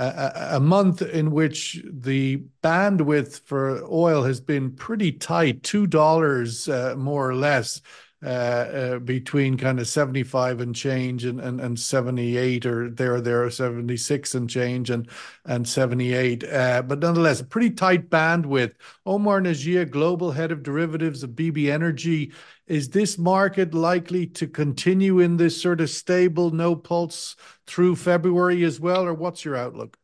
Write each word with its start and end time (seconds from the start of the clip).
a, 0.00 0.60
month 0.60 1.02
in 1.02 1.30
which 1.30 1.82
the 1.84 2.42
bandwidth 2.62 3.42
for 3.42 3.84
oil 3.84 4.22
has 4.22 4.40
been 4.40 4.72
pretty 4.72 5.12
tight, 5.12 5.62
$2 5.62 6.92
uh, 6.92 6.96
more 6.96 7.28
or 7.28 7.34
less. 7.34 7.80
Uh, 8.22 8.28
uh, 8.28 8.98
between 8.98 9.56
kind 9.56 9.80
of 9.80 9.88
75 9.88 10.60
and 10.60 10.76
change 10.76 11.24
and, 11.24 11.40
and, 11.40 11.58
and 11.58 11.80
78 11.80 12.66
or 12.66 12.90
there 12.90 13.18
there 13.18 13.48
76 13.48 14.34
and 14.34 14.50
change 14.50 14.90
and 14.90 15.08
and 15.46 15.66
78 15.66 16.44
uh, 16.44 16.82
but 16.82 16.98
nonetheless 16.98 17.40
a 17.40 17.44
pretty 17.44 17.70
tight 17.70 18.10
bandwidth 18.10 18.74
Omar 19.06 19.40
Najia 19.40 19.88
global 19.88 20.32
head 20.32 20.52
of 20.52 20.62
derivatives 20.62 21.22
of 21.22 21.30
BB 21.30 21.72
Energy 21.72 22.34
is 22.70 22.88
this 22.90 23.18
market 23.18 23.74
likely 23.74 24.26
to 24.26 24.46
continue 24.46 25.18
in 25.18 25.36
this 25.36 25.60
sort 25.60 25.80
of 25.80 25.90
stable 25.90 26.50
no 26.50 26.74
pulse 26.76 27.36
through 27.66 27.96
February 27.96 28.64
as 28.64 28.80
well 28.80 29.04
or 29.04 29.14
what's 29.14 29.44
your 29.44 29.56
outlook 29.56 29.96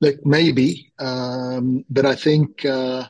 Look, 0.00 0.26
maybe, 0.26 0.92
um, 0.98 1.84
but 1.88 2.04
I 2.04 2.14
think 2.14 2.64
uh, 2.66 3.06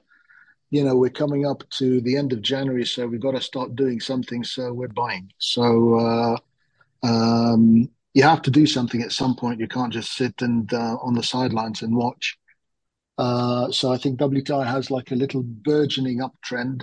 you 0.70 0.84
know 0.84 0.94
we're 0.94 1.10
coming 1.10 1.44
up 1.44 1.68
to 1.70 2.00
the 2.02 2.16
end 2.16 2.32
of 2.32 2.42
January, 2.42 2.84
so 2.84 3.06
we've 3.06 3.20
got 3.20 3.32
to 3.32 3.40
start 3.40 3.74
doing 3.74 3.98
something. 3.98 4.44
So 4.44 4.72
we're 4.72 4.88
buying. 4.88 5.32
So 5.38 5.98
uh, 5.98 6.36
um, 7.02 7.90
you 8.12 8.22
have 8.22 8.42
to 8.42 8.50
do 8.50 8.66
something 8.66 9.02
at 9.02 9.12
some 9.12 9.34
point. 9.34 9.60
You 9.60 9.66
can't 9.66 9.92
just 9.92 10.14
sit 10.14 10.40
and 10.42 10.72
uh, 10.72 10.96
on 11.02 11.14
the 11.14 11.22
sidelines 11.22 11.82
and 11.82 11.96
watch. 11.96 12.38
So 13.18 13.92
I 13.92 13.96
think 13.96 14.20
WTI 14.20 14.64
has 14.64 14.90
like 14.90 15.10
a 15.10 15.16
little 15.16 15.42
burgeoning 15.42 16.20
uptrend. 16.20 16.82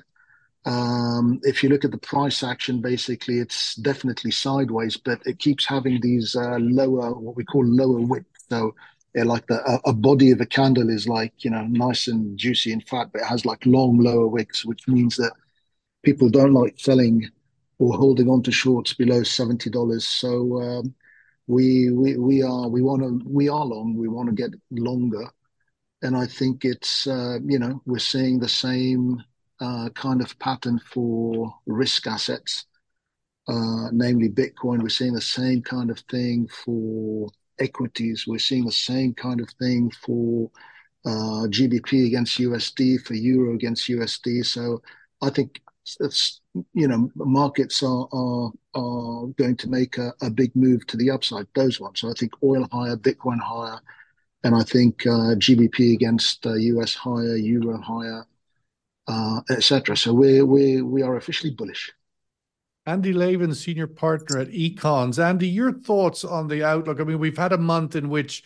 Um, 0.65 1.39
if 1.43 1.63
you 1.63 1.69
look 1.69 1.85
at 1.85 1.91
the 1.91 1.97
price 1.97 2.43
action, 2.43 2.81
basically 2.81 3.39
it's 3.39 3.75
definitely 3.75 4.31
sideways, 4.31 4.95
but 4.95 5.19
it 5.25 5.39
keeps 5.39 5.65
having 5.65 5.99
these 6.01 6.35
uh, 6.35 6.57
lower, 6.59 7.13
what 7.13 7.35
we 7.35 7.43
call 7.43 7.65
lower 7.65 7.99
width. 7.99 8.27
So 8.49 8.75
yeah, 9.15 9.23
like 9.23 9.47
the 9.47 9.59
a, 9.69 9.89
a, 9.89 9.93
body 9.93 10.31
of 10.31 10.39
a 10.39 10.45
candle 10.45 10.89
is 10.89 11.07
like 11.07 11.43
you 11.43 11.49
know 11.49 11.63
nice 11.63 12.07
and 12.07 12.37
juicy 12.37 12.71
and 12.71 12.87
fat, 12.87 13.09
but 13.11 13.21
it 13.21 13.27
has 13.27 13.45
like 13.45 13.65
long 13.65 13.97
lower 13.99 14.27
wicks, 14.27 14.63
which 14.63 14.87
means 14.87 15.17
that 15.17 15.33
people 16.03 16.29
don't 16.29 16.53
like 16.53 16.75
selling 16.77 17.29
or 17.79 17.93
holding 17.93 18.29
on 18.29 18.43
to 18.43 18.51
shorts 18.51 18.93
below 18.93 19.23
seventy 19.23 19.69
dollars. 19.69 20.07
So 20.07 20.61
um, 20.61 20.95
we 21.47 21.91
we 21.91 22.17
we 22.17 22.43
are 22.43 22.69
we 22.69 22.81
want 22.81 23.01
to 23.01 23.21
we 23.27 23.49
are 23.49 23.65
long. 23.65 23.95
We 23.97 24.07
want 24.07 24.29
to 24.29 24.35
get 24.35 24.51
longer, 24.69 25.25
and 26.03 26.15
I 26.15 26.27
think 26.27 26.65
it's 26.65 27.07
uh, 27.07 27.39
you 27.43 27.59
know 27.59 27.81
we're 27.85 27.99
seeing 27.99 28.39
the 28.39 28.49
same 28.49 29.23
uh, 29.61 29.89
kind 29.89 30.21
of 30.21 30.37
pattern 30.39 30.79
for 30.91 31.53
risk 31.67 32.07
assets, 32.07 32.65
uh, 33.47 33.89
namely 33.91 34.27
Bitcoin. 34.27 34.81
We're 34.81 34.89
seeing 34.89 35.13
the 35.13 35.21
same 35.21 35.61
kind 35.61 35.91
of 35.91 35.99
thing 36.11 36.49
for 36.65 37.29
equities. 37.59 38.25
We're 38.27 38.39
seeing 38.39 38.65
the 38.65 38.71
same 38.71 39.13
kind 39.13 39.39
of 39.39 39.49
thing 39.59 39.91
for 39.91 40.49
uh, 41.05 41.47
GBP 41.47 42.07
against 42.07 42.39
USD, 42.39 43.05
for 43.05 43.13
Euro 43.13 43.53
against 43.53 43.87
USD. 43.87 44.45
So 44.45 44.81
I 45.21 45.29
think 45.29 45.61
it's 45.99 46.41
you 46.73 46.87
know 46.87 47.09
markets 47.15 47.81
are 47.83 48.07
are, 48.11 48.51
are 48.73 49.27
going 49.37 49.55
to 49.57 49.69
make 49.69 49.97
a, 49.97 50.13
a 50.21 50.29
big 50.29 50.55
move 50.55 50.85
to 50.87 50.97
the 50.97 51.11
upside. 51.11 51.47
Those 51.53 51.79
ones. 51.79 51.99
So 51.99 52.09
I 52.09 52.13
think 52.17 52.33
oil 52.43 52.67
higher, 52.71 52.97
Bitcoin 52.97 53.39
higher, 53.39 53.79
and 54.43 54.55
I 54.55 54.63
think 54.63 55.05
uh, 55.05 55.35
GBP 55.37 55.93
against 55.93 56.45
uh, 56.45 56.53
US 56.53 56.95
higher, 56.95 57.35
Euro 57.35 57.79
higher, 57.79 58.25
uh, 59.07 59.41
etc. 59.49 59.97
So 59.97 60.13
we 60.13 60.41
we 60.41 60.81
we 60.81 61.01
are 61.01 61.15
officially 61.15 61.51
bullish. 61.51 61.91
Andy 62.85 63.13
Laven, 63.13 63.55
senior 63.55 63.87
partner 63.87 64.39
at 64.39 64.49
E-Cons. 64.49 65.19
Andy, 65.19 65.47
your 65.47 65.71
thoughts 65.71 66.23
on 66.23 66.47
the 66.47 66.63
outlook? 66.63 66.99
I 66.99 67.03
mean, 67.03 67.19
we've 67.19 67.37
had 67.37 67.53
a 67.53 67.57
month 67.57 67.95
in 67.95 68.09
which, 68.09 68.43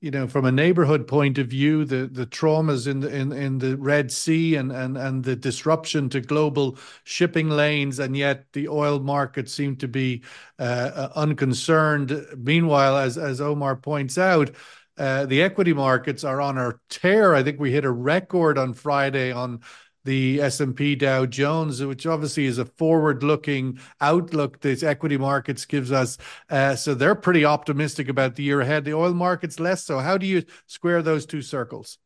you 0.00 0.10
know, 0.10 0.28
from 0.28 0.44
a 0.44 0.52
neighborhood 0.52 1.06
point 1.06 1.38
of 1.38 1.48
view, 1.48 1.86
the 1.86 2.06
the 2.06 2.26
traumas 2.26 2.86
in 2.86 3.00
the 3.00 3.14
in, 3.14 3.32
in 3.32 3.58
the 3.58 3.76
Red 3.78 4.12
Sea 4.12 4.56
and 4.56 4.70
and 4.70 4.98
and 4.98 5.24
the 5.24 5.34
disruption 5.36 6.10
to 6.10 6.20
global 6.20 6.78
shipping 7.04 7.48
lanes, 7.48 7.98
and 7.98 8.16
yet 8.16 8.44
the 8.52 8.68
oil 8.68 9.00
market 9.00 9.48
seemed 9.48 9.80
to 9.80 9.88
be 9.88 10.22
uh, 10.58 10.90
uh 10.94 11.12
unconcerned. 11.16 12.26
Meanwhile, 12.36 12.96
as 12.98 13.16
as 13.18 13.40
Omar 13.40 13.76
points 13.76 14.18
out. 14.18 14.50
Uh, 14.98 15.24
the 15.26 15.40
equity 15.40 15.72
markets 15.72 16.24
are 16.24 16.40
on 16.40 16.58
a 16.58 16.74
tear. 16.88 17.32
I 17.32 17.44
think 17.44 17.60
we 17.60 17.70
hit 17.70 17.84
a 17.84 17.90
record 17.90 18.58
on 18.58 18.74
Friday 18.74 19.30
on 19.30 19.60
the 20.08 20.40
S&P 20.40 20.94
Dow 20.94 21.26
Jones, 21.26 21.84
which 21.84 22.06
obviously 22.06 22.46
is 22.46 22.56
a 22.56 22.64
forward-looking 22.64 23.78
outlook 24.00 24.58
that 24.60 24.82
equity 24.82 25.18
markets 25.18 25.66
gives 25.66 25.92
us. 25.92 26.16
Uh, 26.48 26.74
so 26.74 26.94
they're 26.94 27.14
pretty 27.14 27.44
optimistic 27.44 28.08
about 28.08 28.34
the 28.34 28.42
year 28.42 28.62
ahead. 28.62 28.86
The 28.86 28.94
oil 28.94 29.12
markets 29.12 29.60
less 29.60 29.84
so. 29.84 29.98
How 29.98 30.16
do 30.16 30.24
you 30.24 30.44
square 30.66 31.02
those 31.02 31.26
two 31.26 31.42
circles? 31.42 31.98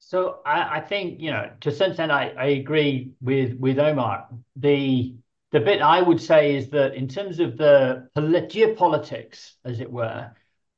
So 0.00 0.40
I, 0.44 0.78
I 0.78 0.80
think 0.80 1.20
you 1.20 1.30
know 1.30 1.50
to 1.60 1.70
some 1.70 1.90
extent 1.90 2.10
I, 2.10 2.34
I 2.36 2.46
agree 2.46 3.12
with 3.22 3.56
with 3.60 3.78
Omar. 3.78 4.26
The 4.56 5.14
the 5.52 5.60
bit 5.60 5.80
I 5.80 6.02
would 6.02 6.20
say 6.20 6.56
is 6.56 6.70
that 6.70 6.94
in 6.94 7.06
terms 7.06 7.38
of 7.38 7.56
the 7.56 8.08
geopolitics, 8.16 9.52
as 9.64 9.78
it 9.78 9.90
were, 9.90 10.32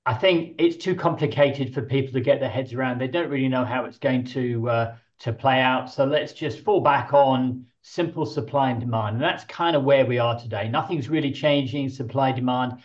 I 0.05 0.15
think 0.15 0.57
it's 0.59 0.77
too 0.77 0.95
complicated 0.95 1.73
for 1.73 1.81
people 1.81 2.13
to 2.13 2.21
get 2.21 2.39
their 2.39 2.51
heads 2.51 2.75
around. 2.75 3.01
They 3.01 3.09
don't 3.09 3.31
really 3.31 3.49
know 3.49 3.65
how 3.65 3.87
it's 3.87 3.99
going 3.99 4.27
to 4.27 4.69
uh, 4.69 4.97
to 5.21 5.33
play 5.33 5.61
out. 5.61 5.91
So 5.91 6.05
let's 6.05 6.33
just 6.33 6.61
fall 6.61 6.81
back 6.81 7.13
on 7.13 7.67
simple 7.83 8.27
supply 8.27 8.71
and 8.71 8.81
demand. 8.81 9.17
And 9.17 9.25
that's 9.25 9.45
kind 9.45 9.77
of 9.77 9.85
where 9.85 10.05
we 10.05 10.19
are 10.19 10.39
today. 10.39 10.69
Nothing's 10.69 11.09
really 11.09 11.33
changing 11.33 11.89
supply 11.89 12.33
demand. 12.33 12.83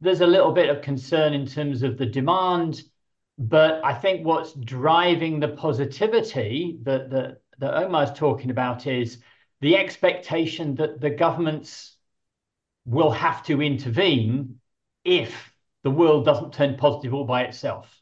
There's 0.00 0.20
a 0.20 0.26
little 0.26 0.52
bit 0.52 0.70
of 0.70 0.82
concern 0.82 1.34
in 1.34 1.46
terms 1.46 1.82
of 1.82 1.98
the 1.98 2.06
demand, 2.06 2.82
but 3.38 3.80
I 3.84 3.94
think 3.94 4.26
what's 4.26 4.52
driving 4.54 5.40
the 5.40 5.48
positivity 5.48 6.78
that 6.82 7.10
that, 7.10 7.42
that 7.58 7.74
Omar's 7.84 8.12
talking 8.12 8.50
about 8.50 8.86
is 8.86 9.18
the 9.60 9.76
expectation 9.76 10.74
that 10.76 11.00
the 11.00 11.10
governments 11.10 11.96
will 12.84 13.10
have 13.10 13.44
to 13.44 13.62
intervene 13.62 14.56
if 15.04 15.52
the 15.82 15.90
world 15.90 16.24
doesn't 16.24 16.52
turn 16.52 16.76
positive 16.76 17.14
all 17.14 17.24
by 17.24 17.42
itself. 17.42 18.00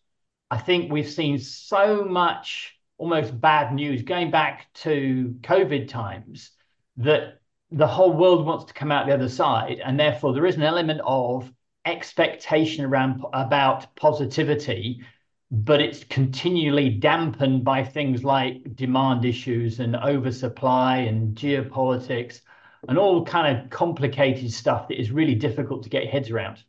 I 0.50 0.58
think 0.58 0.90
we've 0.90 1.10
seen 1.10 1.38
so 1.38 2.04
much 2.04 2.77
almost 2.98 3.41
bad 3.41 3.72
news 3.72 4.03
going 4.03 4.31
back 4.31 4.66
to 4.75 5.36
COVID 5.42 5.88
times 5.88 6.50
that 6.98 7.41
the 7.70 7.86
whole 7.86 8.12
world 8.12 8.44
wants 8.44 8.64
to 8.66 8.75
come 8.75 8.91
out 8.91 9.06
the 9.06 9.14
other 9.14 9.28
side, 9.28 9.81
and 9.84 9.98
therefore 9.98 10.32
there 10.32 10.47
is 10.47 10.56
an 10.56 10.62
element 10.62 11.00
of 11.04 11.53
expectation 11.84 12.84
around 12.84 13.25
about 13.32 13.94
positivity, 13.97 15.03
but 15.50 15.81
it's 15.81 16.04
continually 16.04 16.91
dampened 16.91 17.64
by 17.64 17.84
things 17.84 18.25
like 18.25 18.75
demand 18.75 19.25
issues 19.25 19.81
and 19.81 19.97
oversupply 19.97 20.98
and 20.98 21.37
geopolitics 21.37 22.41
and 22.88 22.98
all 22.98 23.25
kind 23.25 23.56
of 23.56 23.70
complicated 23.70 24.53
stuff 24.53 24.88
that 24.88 25.00
is 25.00 25.10
really 25.10 25.34
difficult 25.34 25.82
to 25.82 25.88
get 25.88 26.06
heads 26.06 26.31
around. 26.31 26.62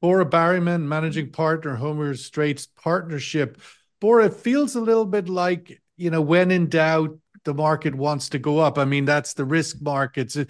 Bora 0.00 0.26
Bariman, 0.26 0.82
managing 0.82 1.30
partner, 1.30 1.78
Hormuz 1.78 2.18
Straits 2.18 2.66
Partnership. 2.66 3.60
Bora, 4.04 4.26
it 4.26 4.34
feels 4.34 4.76
a 4.76 4.82
little 4.82 5.06
bit 5.06 5.30
like, 5.30 5.80
you 5.96 6.10
know, 6.10 6.20
when 6.20 6.50
in 6.50 6.68
doubt, 6.68 7.16
the 7.44 7.54
market 7.54 7.94
wants 7.94 8.28
to 8.28 8.38
go 8.38 8.58
up. 8.58 8.76
I 8.76 8.84
mean, 8.84 9.06
that's 9.06 9.32
the 9.32 9.46
risk 9.46 9.80
markets. 9.80 10.36
Uh, 10.36 10.44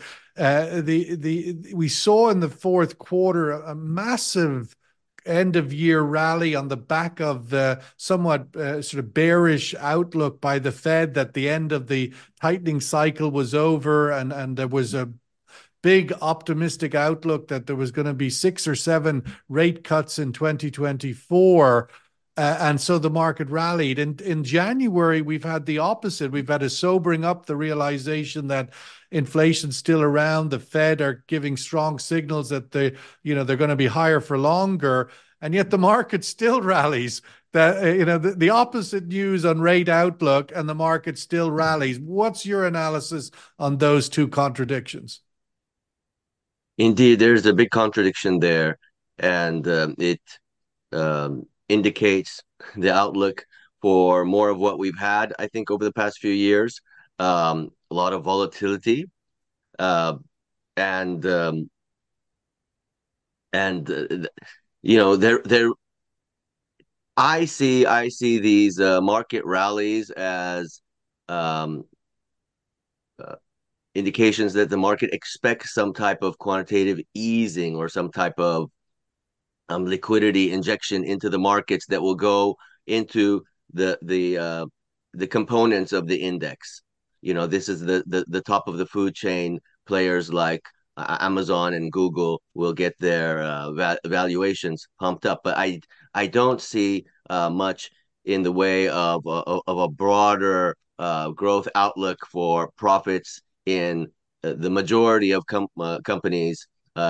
the 0.81 1.15
the 1.15 1.73
we 1.73 1.87
saw 1.87 2.31
in 2.31 2.41
the 2.41 2.49
fourth 2.49 2.99
quarter 2.99 3.53
a, 3.53 3.73
massive 3.77 4.75
end 5.25 5.55
of 5.55 5.73
year 5.73 6.03
rally 6.03 6.57
on 6.57 6.67
the 6.67 6.77
back 6.77 7.21
of 7.21 7.49
the 7.49 7.81
somewhat 7.97 8.57
uh, 8.57 8.83
sort 8.83 9.05
of 9.05 9.15
bearish 9.15 9.73
outlook 9.79 10.41
by 10.41 10.59
the 10.59 10.73
Fed 10.73 11.15
that 11.15 11.35
the 11.35 11.49
end 11.49 11.71
of 11.71 11.87
the 11.87 12.13
tightening 12.41 12.81
cycle 12.81 13.31
was 13.31 13.55
over 13.55 14.11
and 14.11 14.33
and 14.33 14.57
there 14.57 14.67
was 14.67 14.95
a 14.95 15.13
big 15.81 16.13
optimistic 16.21 16.97
outlook 16.97 17.47
that 17.49 17.67
there 17.67 17.77
was 17.77 17.93
going 17.93 18.07
to 18.07 18.15
be 18.15 18.31
six 18.31 18.67
or 18.67 18.75
seven 18.75 19.23
rate 19.49 19.85
cuts 19.85 20.19
in 20.19 20.33
2024 20.33 21.89
uh, 22.37 22.57
and 22.61 22.81
so 22.81 22.99
the 22.99 23.11
market 23.11 23.49
rallied. 23.49 23.99
And 23.99 24.21
in 24.21 24.43
January, 24.43 25.23
we've 25.23 25.45
had 25.45 25.67
the 25.67 25.79
opposite. 25.79 26.33
We've 26.33 26.49
had 26.49 26.63
a 26.63 26.71
sobering 26.71 27.25
up, 27.25 27.47
the 27.47 27.57
realization 27.57 28.49
that 28.49 28.71
inflation's 29.13 29.77
still 29.77 30.03
around. 30.03 30.51
The 30.51 30.59
Fed 30.59 31.01
are 31.01 31.25
giving 31.29 31.57
strong 31.57 31.99
signals 32.01 32.49
that 32.49 32.73
they, 32.73 32.95
you 33.23 33.35
know, 33.35 33.45
they're 33.45 33.57
going 33.57 33.71
to 33.71 33.77
be 33.77 33.87
higher 33.87 34.21
for 34.21 34.37
longer. 34.37 35.11
and 35.41 35.55
yet 35.55 35.71
the 35.71 35.79
market 35.79 36.25
still 36.25 36.61
rallies. 36.75 37.23
The, 37.53 37.95
you 37.97 38.05
know, 38.05 38.19
the, 38.19 38.33
the 38.33 38.51
opposite 38.51 39.07
news 39.07 39.45
on 39.45 39.61
rate 39.61 39.89
outlook 39.89 40.51
and 40.53 40.69
the 40.69 40.75
market 40.75 41.19
still 41.19 41.53
rallies. 41.53 42.01
What's 42.01 42.45
your 42.45 42.67
analysis 42.67 43.31
on 43.61 43.79
those 43.79 44.09
two 44.09 44.27
contradictions? 44.27 45.21
Indeed, 46.79 47.21
there's 47.21 47.47
a 47.47 47.53
big 47.53 47.71
contradiction 47.71 48.41
there, 48.41 48.79
and 49.19 49.67
um, 49.69 49.95
it 49.99 50.21
um, 50.91 51.47
indicates 51.69 52.43
the 52.77 52.93
outlook 52.93 53.45
for 53.83 54.25
more 54.25 54.49
of 54.49 54.59
what 54.59 54.79
we've 54.79 54.99
had, 54.99 55.35
I 55.39 55.47
think, 55.49 55.71
over 55.71 55.85
the 55.85 55.93
past 55.93 56.19
few 56.19 56.33
years. 56.33 56.81
Um, 57.19 57.71
a 57.91 57.95
lot 57.95 58.13
of 58.13 58.25
volatility, 58.25 59.07
uh, 59.79 60.15
and 60.77 61.25
um, 61.27 61.71
and 63.53 63.89
uh, 63.91 64.29
you 64.83 64.97
know 64.97 65.17
there 65.17 65.41
there 65.45 65.71
I 67.17 67.45
see 67.45 67.87
I 67.87 68.09
see 68.09 68.39
these 68.39 68.81
uh, 68.81 69.01
market 69.01 69.45
rallies 69.45 70.11
as 70.11 70.81
um, 71.29 71.85
uh, 73.23 73.37
indications 73.95 74.55
that 74.55 74.71
the 74.71 74.77
market 74.77 75.11
expects 75.13 75.75
some 75.75 75.93
type 75.95 76.23
of 76.23 76.39
quantitative 76.39 77.01
easing 77.15 77.77
or 77.77 77.89
some 77.89 78.11
type 78.11 78.39
of 78.39 78.71
um, 79.69 79.87
liquidity 79.87 80.53
injection 80.53 81.05
into 81.05 81.31
the 81.31 81.39
markets 81.39 81.87
that 81.87 82.03
will 82.03 82.15
go 82.15 82.57
into 82.87 83.43
the 83.73 83.99
the 84.03 84.39
uh, 84.39 84.67
the 85.15 85.27
components 85.27 85.93
of 85.93 86.07
the 86.07 86.17
index. 86.17 86.83
You 87.23 87.35
know, 87.35 87.47
this 87.47 87.69
is 87.69 87.81
the 87.81 88.05
the, 88.07 88.25
the 88.29 88.43
top 88.43 88.69
of 88.69 88.77
the 88.79 88.87
food 88.87 89.15
chain 89.15 89.61
players 89.87 90.33
like 90.33 90.63
uh, 90.97 91.17
Amazon 91.21 91.75
and 91.75 91.91
Google 91.93 92.43
will 92.55 92.73
get 92.73 92.95
their 92.99 93.41
uh, 93.43 93.73
va- 93.73 93.99
valuations 94.07 94.87
pumped 95.01 95.27
up, 95.27 95.41
but 95.45 95.57
I 95.57 95.81
I 96.15 96.27
don't 96.27 96.61
see 96.61 97.05
uh, 97.31 97.51
much 97.51 97.91
in 98.25 98.43
the 98.43 98.53
way 98.53 98.89
of 98.89 99.27
of, 99.27 99.63
of 99.67 99.79
a 99.79 99.89
broader 99.89 100.77
uh, 100.99 101.31
growth 101.31 101.69
outlook 101.75 102.19
for 102.31 102.71
profits 102.77 103.41
in 103.67 104.09
uh, 104.45 104.55
the 104.57 104.71
majority 104.71 105.33
of 105.33 105.45
com- 105.47 105.69
uh, 105.81 106.01
companies 106.05 106.67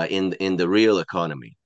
in 0.09 0.33
in 0.33 0.55
the 0.57 0.67
real 0.67 0.99
economy. 0.99 1.57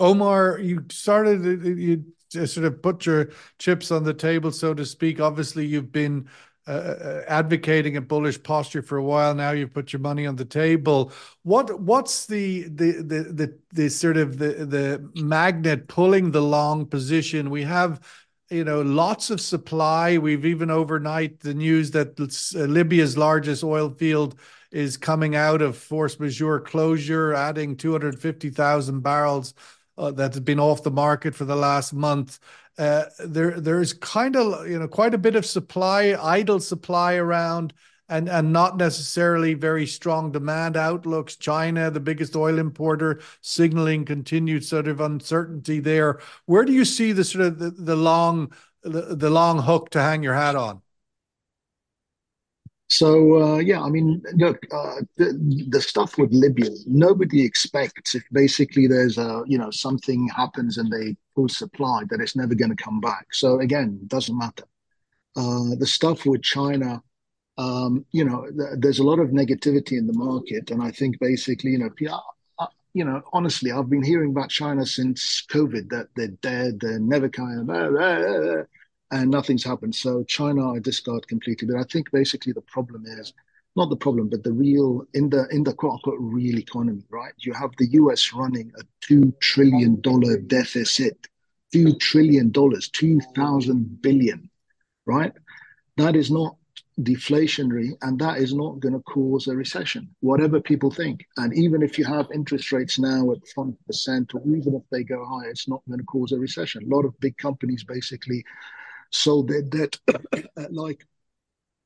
Omar, 0.00 0.58
you 0.60 0.84
started 0.90 1.62
you 1.64 2.04
sort 2.30 2.66
of 2.66 2.82
put 2.82 3.06
your 3.06 3.30
chips 3.58 3.90
on 3.90 4.04
the 4.04 4.14
table, 4.14 4.52
so 4.52 4.74
to 4.74 4.84
speak. 4.84 5.20
Obviously, 5.20 5.66
you've 5.66 5.90
been 5.92 6.28
uh, 6.66 6.70
uh, 6.70 7.22
advocating 7.26 7.96
a 7.96 8.00
bullish 8.00 8.42
posture 8.42 8.82
for 8.82 8.98
a 8.98 9.02
while 9.02 9.34
now. 9.34 9.52
You've 9.52 9.72
put 9.72 9.92
your 9.92 10.00
money 10.00 10.26
on 10.26 10.36
the 10.36 10.44
table. 10.44 11.12
What 11.42 11.80
what's 11.80 12.26
the 12.26 12.64
the 12.64 12.92
the 12.92 13.22
the, 13.32 13.58
the 13.72 13.88
sort 13.88 14.18
of 14.18 14.38
the 14.38 14.66
the 14.66 15.10
magnet 15.20 15.88
pulling 15.88 16.30
the 16.30 16.42
long 16.42 16.86
position? 16.86 17.50
We 17.50 17.62
have 17.62 18.00
you 18.50 18.64
know 18.64 18.82
lots 18.82 19.30
of 19.30 19.40
supply. 19.40 20.18
We've 20.18 20.44
even 20.44 20.70
overnight 20.70 21.40
the 21.40 21.54
news 21.54 21.90
that 21.92 22.20
uh, 22.20 22.58
Libya's 22.66 23.16
largest 23.16 23.64
oil 23.64 23.90
field 23.90 24.38
is 24.70 24.98
coming 24.98 25.34
out 25.34 25.62
of 25.62 25.76
force 25.76 26.20
majeure 26.20 26.60
closure, 26.60 27.32
adding 27.32 27.76
250,000 27.76 29.00
barrels 29.00 29.54
uh, 29.98 30.12
that's 30.12 30.38
been 30.38 30.60
off 30.60 30.82
the 30.82 30.90
market 30.90 31.34
for 31.34 31.44
the 31.44 31.56
last 31.56 31.92
month. 31.92 32.38
Uh, 32.78 33.04
there 33.18 33.60
there's 33.60 33.92
kind 33.92 34.36
of 34.36 34.68
you 34.68 34.78
know 34.78 34.88
quite 34.88 35.14
a 35.14 35.18
bit 35.18 35.34
of 35.34 35.44
supply, 35.44 36.16
idle 36.20 36.60
supply 36.60 37.14
around, 37.14 37.74
and 38.08 38.28
and 38.28 38.52
not 38.52 38.76
necessarily 38.76 39.54
very 39.54 39.86
strong 39.86 40.30
demand 40.30 40.76
outlooks. 40.76 41.36
China, 41.36 41.90
the 41.90 42.00
biggest 42.00 42.36
oil 42.36 42.58
importer, 42.58 43.20
signaling 43.40 44.04
continued 44.04 44.64
sort 44.64 44.86
of 44.88 45.00
uncertainty 45.00 45.80
there. 45.80 46.20
Where 46.46 46.64
do 46.64 46.72
you 46.72 46.84
see 46.84 47.12
the 47.12 47.24
sort 47.24 47.46
of 47.46 47.58
the, 47.58 47.70
the 47.70 47.96
long 47.96 48.52
the, 48.82 49.16
the 49.16 49.30
long 49.30 49.58
hook 49.58 49.90
to 49.90 50.00
hang 50.00 50.22
your 50.22 50.34
hat 50.34 50.54
on? 50.54 50.82
So 52.88 53.42
uh, 53.42 53.58
yeah, 53.58 53.82
I 53.82 53.90
mean, 53.90 54.22
look, 54.34 54.58
uh, 54.72 55.02
the, 55.16 55.66
the 55.68 55.80
stuff 55.80 56.16
with 56.16 56.32
Libya, 56.32 56.70
nobody 56.86 57.44
expects 57.44 58.14
if 58.14 58.24
basically 58.32 58.86
there's 58.86 59.18
a 59.18 59.42
you 59.46 59.58
know 59.58 59.70
something 59.70 60.28
happens 60.28 60.78
and 60.78 60.90
they 60.90 61.16
pull 61.36 61.48
supply 61.48 62.02
that 62.08 62.20
it's 62.20 62.34
never 62.34 62.54
going 62.54 62.74
to 62.74 62.82
come 62.82 63.00
back. 63.00 63.26
So 63.32 63.60
again, 63.60 64.00
doesn't 64.06 64.36
matter. 64.36 64.64
Uh, 65.36 65.76
the 65.78 65.86
stuff 65.86 66.24
with 66.24 66.42
China, 66.42 67.02
um, 67.58 68.06
you 68.12 68.24
know, 68.24 68.46
th- 68.46 68.78
there's 68.78 69.00
a 69.00 69.04
lot 69.04 69.18
of 69.18 69.28
negativity 69.28 69.98
in 69.98 70.06
the 70.06 70.14
market, 70.14 70.70
and 70.70 70.82
I 70.82 70.90
think 70.90 71.20
basically, 71.20 71.72
you 71.72 71.78
know, 71.78 71.90
uh, 72.58 72.66
you 72.94 73.04
know, 73.04 73.20
honestly, 73.34 73.70
I've 73.70 73.90
been 73.90 74.02
hearing 74.02 74.30
about 74.30 74.48
China 74.48 74.86
since 74.86 75.44
COVID 75.50 75.90
that 75.90 76.08
they're 76.16 76.28
dead, 76.28 76.80
they're 76.80 76.98
never 76.98 77.28
kind 77.28 77.70
of 77.70 78.66
and 79.10 79.30
nothing's 79.30 79.64
happened. 79.64 79.94
So 79.94 80.22
China 80.24 80.72
I 80.72 80.78
discard 80.78 81.26
completely. 81.28 81.68
But 81.68 81.78
I 81.78 81.84
think 81.84 82.10
basically 82.10 82.52
the 82.52 82.62
problem 82.62 83.04
is 83.06 83.32
not 83.76 83.90
the 83.90 83.96
problem, 83.96 84.28
but 84.28 84.42
the 84.42 84.52
real 84.52 85.04
in 85.14 85.30
the 85.30 85.46
in 85.50 85.64
the 85.64 85.72
quote 85.72 85.94
unquote 85.94 86.18
real 86.18 86.58
economy, 86.58 87.04
right? 87.10 87.32
You 87.38 87.52
have 87.52 87.70
the 87.78 87.88
US 87.92 88.32
running 88.32 88.72
a 88.78 88.82
two 89.00 89.32
trillion 89.40 90.00
dollar 90.00 90.38
deficit, 90.38 91.16
two 91.72 91.94
trillion 91.94 92.50
dollars, 92.50 92.88
two 92.88 93.20
thousand 93.34 94.02
billion, 94.02 94.50
right? 95.06 95.32
That 95.96 96.16
is 96.16 96.30
not 96.30 96.56
deflationary 97.00 97.90
and 98.02 98.18
that 98.18 98.38
is 98.38 98.52
not 98.52 98.80
going 98.80 98.92
to 98.92 99.00
cause 99.02 99.46
a 99.46 99.54
recession 99.54 100.08
whatever 100.18 100.60
people 100.60 100.90
think 100.90 101.24
and 101.36 101.54
even 101.54 101.80
if 101.80 101.96
you 101.96 102.04
have 102.04 102.26
interest 102.34 102.72
rates 102.72 102.98
now 102.98 103.30
at 103.30 103.38
5% 103.56 104.34
or 104.34 104.56
even 104.56 104.74
if 104.74 104.82
they 104.90 105.04
go 105.04 105.24
higher 105.24 105.48
it's 105.48 105.68
not 105.68 105.80
going 105.86 106.00
to 106.00 106.04
cause 106.06 106.32
a 106.32 106.38
recession 106.38 106.82
a 106.82 106.94
lot 106.94 107.04
of 107.04 107.18
big 107.20 107.36
companies 107.36 107.84
basically 107.84 108.44
so 109.10 109.42
that 109.42 109.70
that 109.70 109.98
uh, 110.34 110.42
uh, 110.60 110.66
like 110.70 111.06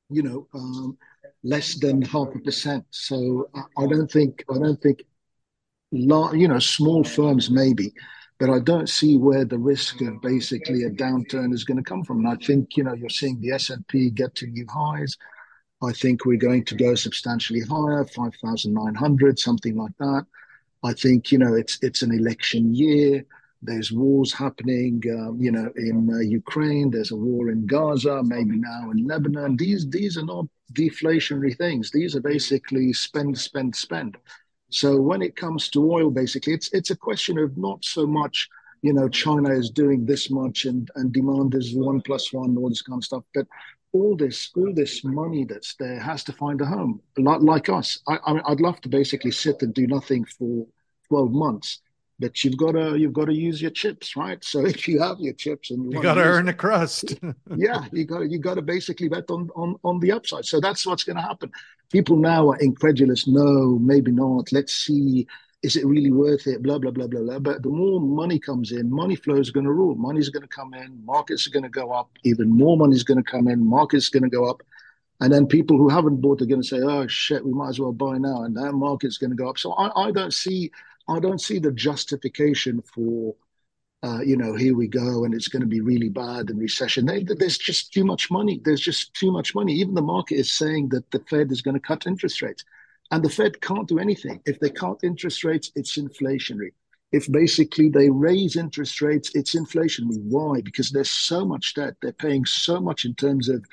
you 0.09 0.23
know 0.23 0.47
um, 0.53 0.97
less 1.43 1.75
than 1.79 2.01
half 2.01 2.29
a 2.35 2.39
percent. 2.39 2.85
So 2.91 3.49
I, 3.55 3.83
I 3.83 3.87
don't 3.87 4.11
think 4.11 4.43
I 4.49 4.57
don't 4.57 4.81
think 4.81 5.03
large, 5.91 6.35
you 6.37 6.47
know 6.47 6.59
small 6.59 7.03
firms 7.03 7.49
maybe, 7.49 7.93
but 8.39 8.49
I 8.49 8.59
don't 8.59 8.89
see 8.89 9.17
where 9.17 9.45
the 9.45 9.57
risk 9.59 10.01
of 10.01 10.21
basically 10.21 10.83
a 10.83 10.89
downturn 10.89 11.53
is 11.53 11.63
going 11.63 11.77
to 11.77 11.83
come 11.83 12.03
from. 12.03 12.19
And 12.25 12.29
I 12.29 12.45
think 12.45 12.77
you 12.77 12.83
know 12.83 12.93
you're 12.93 13.09
seeing 13.09 13.39
the 13.39 13.51
S 13.51 13.69
and 13.69 13.87
P 13.87 14.09
get 14.09 14.35
to 14.35 14.47
new 14.47 14.65
highs. 14.69 15.17
I 15.83 15.91
think 15.91 16.25
we're 16.25 16.37
going 16.37 16.63
to 16.65 16.75
go 16.75 16.95
substantially 16.95 17.61
higher, 17.61 18.05
five 18.05 18.33
thousand 18.43 18.73
nine 18.73 18.95
hundred, 18.95 19.39
something 19.39 19.75
like 19.75 19.95
that. 19.99 20.25
I 20.83 20.93
think 20.93 21.31
you 21.31 21.37
know 21.37 21.53
it's 21.55 21.77
it's 21.81 22.01
an 22.01 22.13
election 22.13 22.73
year. 22.73 23.25
There's 23.65 23.91
wars 23.91 24.33
happening, 24.33 25.01
um, 25.17 25.39
you 25.39 25.51
know, 25.51 25.71
in 25.77 26.09
uh, 26.13 26.19
Ukraine. 26.19 26.91
There's 26.91 27.11
a 27.11 27.15
war 27.15 27.49
in 27.49 27.65
Gaza, 27.65 28.21
maybe 28.21 28.57
now 28.57 28.91
in 28.91 29.07
Lebanon. 29.07 29.55
These 29.55 29.89
these 29.89 30.17
are 30.17 30.25
not 30.25 30.47
deflationary 30.73 31.57
things. 31.57 31.89
These 31.89 32.15
are 32.15 32.21
basically 32.21 32.91
spend, 32.91 33.37
spend, 33.37 33.75
spend. 33.75 34.17
So 34.69 34.99
when 34.99 35.21
it 35.21 35.35
comes 35.35 35.69
to 35.69 35.91
oil, 35.91 36.09
basically, 36.09 36.53
it's 36.53 36.73
it's 36.73 36.91
a 36.91 36.95
question 36.95 37.37
of 37.37 37.57
not 37.57 37.85
so 37.85 38.05
much, 38.05 38.49
you 38.81 38.91
know, 38.91 39.07
China 39.07 39.49
is 39.51 39.69
doing 39.69 40.05
this 40.05 40.29
much 40.29 40.65
and 40.65 40.91
and 40.95 41.13
demand 41.13 41.55
is 41.55 41.73
one 41.73 42.01
plus 42.01 42.33
one, 42.33 42.57
all 42.57 42.69
this 42.69 42.81
kind 42.81 42.99
of 42.99 43.05
stuff, 43.05 43.23
but 43.33 43.47
all 43.93 44.17
this 44.17 44.51
all 44.57 44.73
this 44.73 45.03
money 45.03 45.45
that's 45.45 45.75
there 45.75 45.99
has 45.99 46.23
to 46.23 46.33
find 46.33 46.59
a 46.61 46.65
home 46.65 46.99
like, 47.17 47.41
like 47.41 47.69
us 47.69 47.99
I, 48.07 48.17
I 48.25 48.49
would 48.49 48.59
love 48.59 48.81
to 48.81 48.89
basically 48.89 49.29
sit 49.29 49.61
and 49.61 49.71
do 49.71 49.85
nothing 49.85 50.25
for 50.25 50.65
12 51.09 51.31
months 51.31 51.79
but 52.23 52.41
you've 52.41 52.55
got 52.55 52.71
to 52.71 52.95
you've 52.95 53.11
got 53.11 53.25
to 53.25 53.33
use 53.33 53.61
your 53.61 53.71
chips, 53.71 54.15
right? 54.15 54.41
So 54.41 54.65
if 54.65 54.87
you 54.87 55.01
have 55.01 55.19
your 55.19 55.33
chips 55.33 55.71
and 55.71 55.91
you, 55.91 55.97
you 55.97 56.01
got 56.03 56.13
to 56.13 56.23
earn 56.23 56.47
a 56.47 56.53
crust, 56.53 57.15
yeah, 57.57 57.85
you 57.91 58.05
got 58.05 58.31
you 58.31 58.39
got 58.39 58.55
to 58.55 58.61
basically 58.61 59.09
bet 59.09 59.29
on 59.29 59.49
on 59.55 59.75
on 59.83 59.99
the 59.99 60.13
upside. 60.13 60.45
So 60.45 60.61
that's 60.61 60.85
what's 60.85 61.03
going 61.03 61.17
to 61.17 61.21
happen. 61.21 61.51
People 61.91 62.15
now 62.15 62.51
are 62.51 62.57
incredulous. 62.59 63.27
No, 63.27 63.77
maybe 63.79 64.11
not. 64.11 64.53
Let's 64.53 64.73
see. 64.73 65.27
Is 65.63 65.75
it 65.75 65.85
really 65.85 66.11
worth 66.11 66.47
it? 66.47 66.63
Blah 66.63 66.79
blah 66.79 66.91
blah 66.91 67.07
blah 67.07 67.23
blah. 67.23 67.39
But 67.39 67.61
the 67.61 67.69
more 67.69 67.99
money 67.99 68.39
comes 68.39 68.71
in, 68.71 68.89
money 68.89 69.17
flow 69.17 69.35
is 69.35 69.51
going 69.51 69.65
to 69.65 69.73
rule. 69.73 69.95
Money's 69.95 70.29
going 70.29 70.43
to 70.43 70.47
come 70.47 70.73
in. 70.73 71.05
Markets 71.05 71.45
are 71.45 71.51
going 71.51 71.63
to 71.63 71.69
go 71.69 71.91
up. 71.91 72.09
Even 72.23 72.49
more 72.49 72.77
money 72.77 72.95
is 72.95 73.03
going 73.03 73.21
to 73.21 73.31
come 73.31 73.49
in. 73.49 73.67
Markets 73.67 74.07
are 74.07 74.17
going 74.17 74.29
to 74.29 74.35
go 74.35 74.49
up. 74.49 74.63
And 75.19 75.31
then 75.31 75.45
people 75.45 75.77
who 75.77 75.89
haven't 75.89 76.21
bought 76.21 76.41
are 76.41 76.45
going 76.45 76.61
to 76.61 76.67
say, 76.67 76.79
"Oh 76.79 77.05
shit, 77.07 77.45
we 77.45 77.51
might 77.51 77.69
as 77.69 77.79
well 77.81 77.91
buy 77.91 78.17
now," 78.17 78.43
and 78.43 78.55
that 78.55 78.71
market's 78.71 79.17
going 79.17 79.31
to 79.31 79.35
go 79.35 79.49
up. 79.49 79.57
So 79.57 79.73
I, 79.73 80.07
I 80.07 80.11
don't 80.11 80.33
see 80.33 80.71
I 81.07 81.19
don't 81.19 81.41
see 81.41 81.59
the 81.59 81.71
justification 81.71 82.81
for, 82.81 83.35
uh, 84.03 84.21
you 84.21 84.37
know, 84.37 84.55
here 84.55 84.75
we 84.75 84.87
go 84.87 85.25
and 85.25 85.33
it's 85.33 85.47
going 85.47 85.61
to 85.61 85.67
be 85.67 85.81
really 85.81 86.09
bad 86.09 86.49
and 86.49 86.59
recession. 86.59 87.05
there's 87.05 87.57
just 87.57 87.93
too 87.93 88.05
much 88.05 88.31
money. 88.31 88.61
There's 88.63 88.81
just 88.81 89.13
too 89.13 89.31
much 89.31 89.53
money. 89.55 89.73
Even 89.73 89.95
the 89.95 90.01
market 90.01 90.35
is 90.35 90.51
saying 90.51 90.89
that 90.89 91.09
the 91.11 91.19
Fed 91.29 91.51
is 91.51 91.61
going 91.61 91.75
to 91.75 91.79
cut 91.79 92.07
interest 92.07 92.41
rates. 92.41 92.63
And 93.11 93.23
the 93.23 93.29
Fed 93.29 93.61
can't 93.61 93.87
do 93.87 93.99
anything. 93.99 94.41
If 94.45 94.59
they 94.59 94.69
cut 94.69 94.99
interest 95.03 95.43
rates, 95.43 95.71
it's 95.75 95.97
inflationary. 95.97 96.71
If 97.11 97.31
basically 97.31 97.89
they 97.89 98.09
raise 98.09 98.55
interest 98.55 99.01
rates, 99.01 99.29
it's 99.35 99.53
inflationary. 99.53 100.19
Why? 100.23 100.61
Because 100.61 100.89
there's 100.89 101.11
so 101.11 101.45
much 101.45 101.75
debt. 101.75 101.95
They're 102.01 102.11
paying 102.11 102.45
so 102.45 102.79
much 102.79 103.05
in 103.05 103.13
terms 103.13 103.49
of 103.49 103.63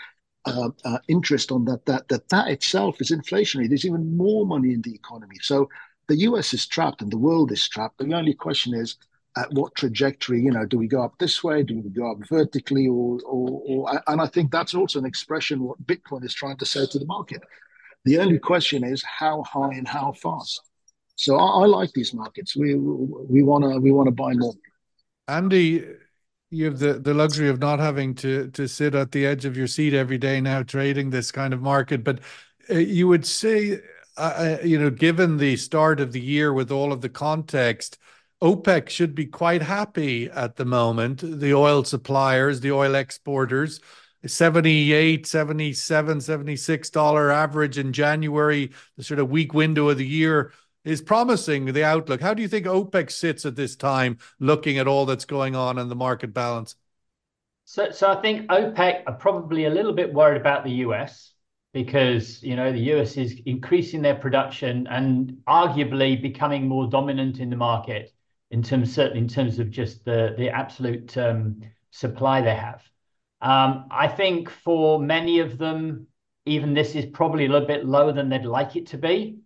uh, 0.44 0.70
uh, 0.84 0.98
interest 1.08 1.52
on 1.52 1.64
that, 1.66 1.84
that 1.86 2.08
that 2.08 2.28
that 2.28 2.48
itself 2.48 3.00
is 3.00 3.10
inflationary. 3.10 3.68
There's 3.68 3.86
even 3.86 4.16
more 4.16 4.46
money 4.46 4.72
in 4.74 4.82
the 4.82 4.94
economy. 4.94 5.36
So 5.40 5.68
the 6.10 6.16
US 6.28 6.52
is 6.52 6.66
trapped 6.66 7.02
and 7.02 7.10
the 7.10 7.16
world 7.16 7.52
is 7.52 7.68
trapped. 7.68 7.98
The 7.98 8.14
only 8.14 8.34
question 8.34 8.74
is 8.74 8.96
at 9.36 9.52
what 9.52 9.76
trajectory, 9.76 10.42
you 10.42 10.50
know, 10.50 10.66
do 10.66 10.76
we 10.76 10.88
go 10.88 11.04
up 11.04 11.16
this 11.18 11.44
way? 11.44 11.62
Do 11.62 11.80
we 11.80 11.88
go 11.88 12.10
up 12.10 12.18
vertically? 12.28 12.88
Or, 12.88 13.20
or, 13.24 13.62
or, 13.64 14.02
and 14.08 14.20
I 14.20 14.26
think 14.26 14.50
that's 14.50 14.74
also 14.74 14.98
an 14.98 15.06
expression 15.06 15.62
what 15.62 15.80
Bitcoin 15.86 16.24
is 16.24 16.34
trying 16.34 16.56
to 16.56 16.66
say 16.66 16.84
to 16.84 16.98
the 16.98 17.06
market. 17.06 17.42
The 18.04 18.18
only 18.18 18.40
question 18.40 18.82
is 18.82 19.04
how 19.04 19.44
high 19.44 19.74
and 19.74 19.86
how 19.86 20.10
fast. 20.12 20.60
So 21.14 21.36
I, 21.36 21.62
I 21.62 21.66
like 21.66 21.92
these 21.92 22.12
markets. 22.12 22.56
We 22.56 22.74
we 22.74 23.42
want 23.44 23.62
to 23.62 23.78
we 23.78 23.92
want 23.92 24.08
to 24.08 24.12
buy 24.24 24.32
more. 24.32 24.54
Andy, 25.28 25.84
you 26.50 26.64
have 26.64 26.78
the, 26.80 26.94
the 26.94 27.14
luxury 27.14 27.50
of 27.50 27.60
not 27.60 27.78
having 27.78 28.14
to 28.16 28.50
to 28.50 28.66
sit 28.66 28.96
at 28.96 29.12
the 29.12 29.26
edge 29.26 29.44
of 29.44 29.56
your 29.56 29.68
seat 29.68 29.94
every 29.94 30.18
day 30.18 30.40
now 30.40 30.64
trading 30.64 31.10
this 31.10 31.30
kind 31.30 31.54
of 31.54 31.60
market. 31.60 32.02
But 32.02 32.18
uh, 32.68 32.78
you 32.78 33.06
would 33.06 33.26
say, 33.26 33.80
uh, 34.16 34.58
you 34.64 34.78
know, 34.78 34.90
given 34.90 35.36
the 35.36 35.56
start 35.56 36.00
of 36.00 36.12
the 36.12 36.20
year 36.20 36.52
with 36.52 36.70
all 36.70 36.92
of 36.92 37.00
the 37.00 37.08
context, 37.08 37.98
OPEC 38.42 38.88
should 38.88 39.14
be 39.14 39.26
quite 39.26 39.62
happy 39.62 40.30
at 40.30 40.56
the 40.56 40.64
moment. 40.64 41.20
The 41.20 41.54
oil 41.54 41.84
suppliers, 41.84 42.60
the 42.60 42.72
oil 42.72 42.94
exporters, 42.94 43.80
78 44.26 45.26
77 45.26 46.20
76 46.20 46.90
dollar 46.90 47.30
average 47.30 47.78
in 47.78 47.90
january 47.90 48.70
the 48.98 49.02
sort 49.02 49.18
of 49.18 49.30
weak 49.30 49.54
window 49.54 49.88
of 49.88 49.96
the 49.96 50.06
year 50.06 50.52
is 50.84 51.02
promising 51.02 51.66
the 51.66 51.84
outlook. 51.84 52.20
How 52.20 52.34
do 52.34 52.42
you 52.42 52.48
think 52.48 52.66
opec 52.66 53.10
sits 53.10 53.44
at 53.44 53.56
this 53.56 53.76
time 53.76 54.18
looking 54.38 54.78
at 54.78 54.88
all 54.88 55.06
that's 55.06 55.24
going 55.24 55.54
on 55.54 55.78
in 55.78 55.88
the 55.88 55.94
market 55.96 56.32
balance? 56.32 56.74
So 57.64 57.90
so 57.90 58.10
i 58.10 58.20
think 58.20 58.48
opec 58.48 59.02
are 59.06 59.14
probably 59.14 59.66
a 59.66 59.70
little 59.70 59.92
bit 59.92 60.12
worried 60.12 60.40
about 60.40 60.64
the 60.64 60.70
us 60.70 61.29
because 61.72 62.42
you 62.42 62.56
know 62.56 62.72
the 62.72 62.80
us 62.80 63.16
is 63.16 63.40
increasing 63.46 64.02
their 64.02 64.16
production 64.16 64.86
and 64.88 65.38
arguably 65.48 66.20
becoming 66.20 66.66
more 66.66 66.88
dominant 66.88 67.38
in 67.38 67.50
the 67.50 67.56
market 67.56 68.12
in 68.50 68.62
terms 68.62 68.92
certainly 68.92 69.20
in 69.20 69.28
terms 69.28 69.58
of 69.58 69.70
just 69.70 70.04
the 70.04 70.34
the 70.36 70.48
absolute 70.48 71.16
um, 71.16 71.60
supply 71.90 72.40
they 72.40 72.54
have 72.54 72.82
um, 73.40 73.86
I 73.90 74.08
think 74.08 74.50
for 74.50 75.00
many 75.00 75.38
of 75.38 75.56
them, 75.56 76.06
even 76.44 76.74
this 76.74 76.94
is 76.94 77.06
probably 77.06 77.46
a 77.46 77.48
little 77.48 77.66
bit 77.66 77.86
lower 77.86 78.12
than 78.12 78.28
they'd 78.28 78.44
like 78.44 78.76
it 78.76 78.86
to 78.88 78.98
be. 78.98 79.38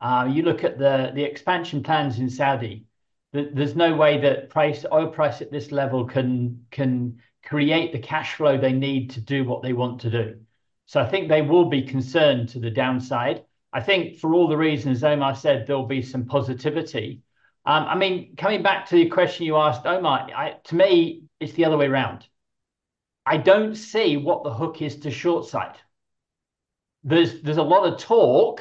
Uh, 0.00 0.28
you 0.30 0.42
look 0.42 0.64
at 0.64 0.78
the 0.78 1.12
the 1.14 1.24
expansion 1.24 1.82
plans 1.82 2.18
in 2.18 2.30
Saudi. 2.30 2.86
There's 3.32 3.76
no 3.76 3.94
way 3.94 4.20
that 4.20 4.50
price 4.50 4.84
oil 4.92 5.08
price 5.08 5.40
at 5.40 5.52
this 5.52 5.72
level 5.72 6.04
can 6.04 6.64
can 6.70 7.20
create 7.44 7.92
the 7.92 7.98
cash 7.98 8.34
flow 8.34 8.58
they 8.58 8.72
need 8.72 9.10
to 9.10 9.20
do 9.20 9.44
what 9.44 9.62
they 9.62 9.72
want 9.72 10.00
to 10.02 10.10
do. 10.10 10.40
So 10.90 11.00
I 11.00 11.08
think 11.08 11.28
they 11.28 11.40
will 11.40 11.66
be 11.66 11.82
concerned 11.82 12.48
to 12.48 12.58
the 12.58 12.68
downside. 12.68 13.44
I 13.72 13.80
think 13.80 14.18
for 14.18 14.34
all 14.34 14.48
the 14.48 14.56
reasons 14.56 15.04
Omar 15.04 15.36
said, 15.36 15.64
there'll 15.64 15.86
be 15.86 16.02
some 16.02 16.26
positivity. 16.26 17.22
Um, 17.64 17.84
I 17.84 17.94
mean, 17.94 18.34
coming 18.34 18.60
back 18.60 18.86
to 18.86 18.96
the 18.96 19.08
question 19.08 19.46
you 19.46 19.54
asked, 19.56 19.86
Omar, 19.86 20.28
I, 20.34 20.56
to 20.64 20.74
me, 20.74 21.26
it's 21.38 21.52
the 21.52 21.64
other 21.64 21.76
way 21.76 21.86
around. 21.86 22.26
I 23.24 23.36
don't 23.36 23.76
see 23.76 24.16
what 24.16 24.42
the 24.42 24.52
hook 24.52 24.82
is 24.82 24.96
to 25.02 25.12
short 25.12 25.46
side. 25.46 25.76
There's 27.04 27.40
there's 27.40 27.58
a 27.58 27.62
lot 27.62 27.86
of 27.86 28.00
talk, 28.00 28.60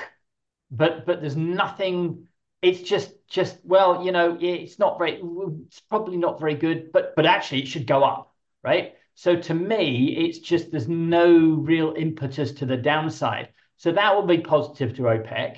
but 0.70 1.08
but 1.08 1.22
there's 1.22 1.36
nothing. 1.36 2.28
It's 2.62 2.88
just 2.88 3.12
just 3.28 3.58
well, 3.64 4.06
you 4.06 4.12
know, 4.12 4.38
it's 4.40 4.78
not 4.78 5.00
very. 5.00 5.20
It's 5.66 5.80
probably 5.80 6.18
not 6.18 6.40
very 6.40 6.54
good, 6.54 6.92
but 6.92 7.16
but 7.16 7.26
actually 7.26 7.64
it 7.64 7.68
should 7.68 7.88
go 7.88 8.04
up, 8.04 8.36
right? 8.64 8.94
So 9.20 9.36
to 9.36 9.54
me, 9.54 10.16
it's 10.18 10.40
just 10.40 10.72
there's 10.72 10.88
no 10.88 11.28
real 11.38 11.94
impetus 11.98 12.54
to 12.54 12.66
the 12.66 12.78
downside. 12.78 13.50
So 13.76 13.92
that 13.92 14.16
will 14.16 14.26
be 14.26 14.38
positive 14.38 14.96
to 14.96 15.02
OPEC. 15.02 15.58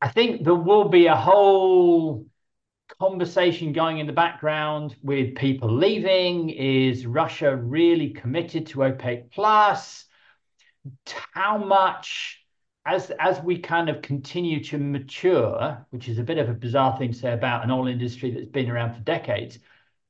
I 0.00 0.08
think 0.08 0.44
there 0.44 0.54
will 0.54 0.88
be 0.88 1.08
a 1.08 1.16
whole 1.16 2.26
conversation 3.00 3.72
going 3.72 3.98
in 3.98 4.06
the 4.06 4.12
background 4.12 4.94
with 5.02 5.34
people 5.34 5.68
leaving? 5.68 6.50
Is 6.50 7.06
Russia 7.06 7.56
really 7.56 8.10
committed 8.10 8.68
to 8.68 8.78
OPEC 8.78 9.32
plus? 9.32 10.04
How 11.32 11.58
much 11.58 12.40
as 12.86 13.10
as 13.18 13.40
we 13.42 13.58
kind 13.58 13.88
of 13.88 14.00
continue 14.00 14.62
to 14.62 14.78
mature, 14.78 15.84
which 15.90 16.08
is 16.08 16.20
a 16.20 16.22
bit 16.22 16.38
of 16.38 16.48
a 16.48 16.54
bizarre 16.54 16.96
thing 16.96 17.10
to 17.10 17.18
say 17.18 17.32
about 17.32 17.64
an 17.64 17.72
oil 17.72 17.88
industry 17.88 18.30
that's 18.30 18.46
been 18.46 18.70
around 18.70 18.94
for 18.94 19.00
decades, 19.00 19.58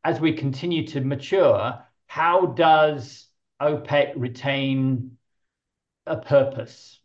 as 0.04 0.20
we 0.20 0.34
continue 0.34 0.86
to 0.88 1.00
mature, 1.00 1.82
how 2.06 2.46
does 2.46 3.26
OPEC 3.60 4.12
retain 4.16 5.16
a 6.06 6.16
purpose? 6.16 7.00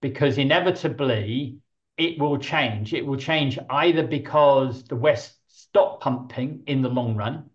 Because 0.00 0.38
inevitably 0.38 1.58
it 1.96 2.18
will 2.18 2.38
change. 2.38 2.92
It 2.92 3.06
will 3.06 3.16
change 3.16 3.58
either 3.70 4.06
because 4.06 4.84
the 4.84 4.96
West 4.96 5.34
stop 5.48 6.00
pumping 6.00 6.62
in 6.66 6.82
the 6.82 6.88
long 6.88 7.16
run, 7.16 7.50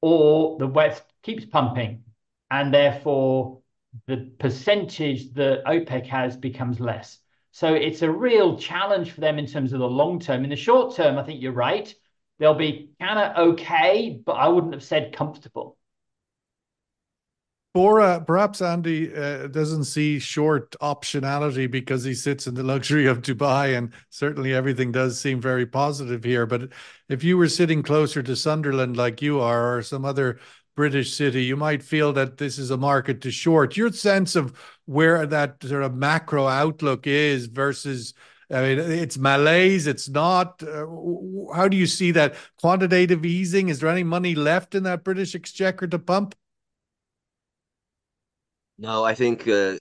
or 0.00 0.58
the 0.58 0.66
West 0.66 1.02
keeps 1.22 1.44
pumping, 1.44 2.04
and 2.50 2.72
therefore 2.72 3.60
the 4.06 4.30
percentage 4.38 5.32
that 5.34 5.64
OPEC 5.64 6.06
has 6.06 6.36
becomes 6.36 6.80
less. 6.80 7.18
So 7.52 7.74
it's 7.74 8.02
a 8.02 8.10
real 8.10 8.56
challenge 8.56 9.10
for 9.10 9.20
them 9.20 9.38
in 9.38 9.46
terms 9.46 9.72
of 9.72 9.80
the 9.80 9.88
long 9.88 10.20
term. 10.20 10.44
In 10.44 10.50
the 10.50 10.56
short 10.56 10.94
term, 10.94 11.18
I 11.18 11.24
think 11.24 11.42
you're 11.42 11.52
right. 11.52 11.92
They'll 12.38 12.54
be 12.54 12.92
kind 13.00 13.18
of 13.18 13.48
okay, 13.50 14.20
but 14.24 14.32
I 14.32 14.48
wouldn't 14.48 14.72
have 14.72 14.84
said 14.84 15.12
comfortable. 15.12 15.76
Bora, 17.72 18.20
perhaps 18.26 18.60
Andy 18.60 19.14
uh, 19.14 19.46
doesn't 19.46 19.84
see 19.84 20.18
short 20.18 20.72
optionality 20.80 21.70
because 21.70 22.02
he 22.02 22.14
sits 22.14 22.48
in 22.48 22.54
the 22.54 22.64
luxury 22.64 23.06
of 23.06 23.22
Dubai, 23.22 23.78
and 23.78 23.92
certainly 24.08 24.52
everything 24.52 24.90
does 24.90 25.20
seem 25.20 25.40
very 25.40 25.66
positive 25.66 26.24
here. 26.24 26.46
But 26.46 26.70
if 27.08 27.22
you 27.22 27.38
were 27.38 27.48
sitting 27.48 27.84
closer 27.84 28.24
to 28.24 28.34
Sunderland 28.34 28.96
like 28.96 29.22
you 29.22 29.38
are, 29.38 29.76
or 29.76 29.82
some 29.82 30.04
other 30.04 30.40
British 30.74 31.14
city, 31.14 31.44
you 31.44 31.56
might 31.56 31.80
feel 31.80 32.12
that 32.14 32.38
this 32.38 32.58
is 32.58 32.72
a 32.72 32.76
market 32.76 33.20
to 33.20 33.30
short. 33.30 33.76
Your 33.76 33.92
sense 33.92 34.34
of 34.34 34.52
where 34.86 35.24
that 35.26 35.62
sort 35.62 35.84
of 35.84 35.94
macro 35.94 36.48
outlook 36.48 37.06
is 37.06 37.46
versus 37.46 38.14
I 38.52 38.62
mean, 38.62 38.78
it's 38.80 39.16
malaise. 39.16 39.86
It's 39.86 40.08
not. 40.08 40.60
Uh, 40.60 40.86
how 41.54 41.68
do 41.68 41.76
you 41.76 41.86
see 41.86 42.10
that 42.12 42.34
quantitative 42.60 43.24
easing? 43.24 43.68
Is 43.68 43.78
there 43.78 43.88
any 43.88 44.02
money 44.02 44.34
left 44.34 44.74
in 44.74 44.82
that 44.82 45.04
British 45.04 45.36
exchequer 45.36 45.86
to 45.86 46.00
pump? 46.00 46.34
No, 48.80 49.04
I 49.04 49.14
think 49.14 49.46
uh, 49.46 49.76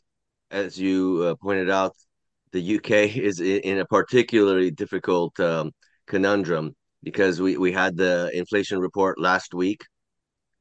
as 0.52 0.80
you 0.80 1.24
uh, 1.24 1.36
pointed 1.42 1.70
out, 1.70 1.96
the 2.52 2.62
UK 2.62 3.08
is 3.16 3.40
in 3.40 3.80
a 3.80 3.86
particularly 3.86 4.72
difficult 4.72 5.40
um, 5.40 5.72
conundrum 6.08 6.76
because 7.04 7.42
we, 7.42 7.58
we 7.58 7.72
had 7.72 7.96
the 7.98 8.30
inflation 8.34 8.80
report 8.80 9.20
last 9.20 9.54
week, 9.54 9.84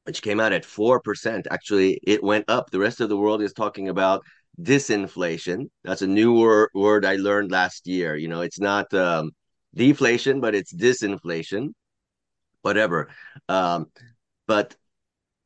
which 0.04 0.22
came 0.22 0.40
out 0.40 0.52
at 0.52 0.64
4%. 0.64 1.48
Actually, 1.50 2.00
it 2.04 2.22
went 2.22 2.46
up. 2.48 2.70
The 2.70 2.78
rest 2.80 3.00
of 3.00 3.08
the 3.10 3.16
world 3.18 3.42
is 3.42 3.52
talking 3.52 3.88
about 3.88 4.22
disinflation. 4.62 5.66
That's 5.84 6.02
a 6.02 6.06
new 6.06 6.32
wor- 6.34 6.70
word 6.74 7.04
I 7.04 7.16
learned 7.16 7.50
last 7.50 7.88
year. 7.88 8.16
You 8.16 8.28
know, 8.28 8.42
it's 8.42 8.60
not 8.60 8.92
um, 8.94 9.32
deflation, 9.74 10.40
but 10.40 10.54
it's 10.54 10.74
disinflation, 10.74 11.70
whatever. 12.62 13.08
Um, 13.48 13.86
but 14.46 14.76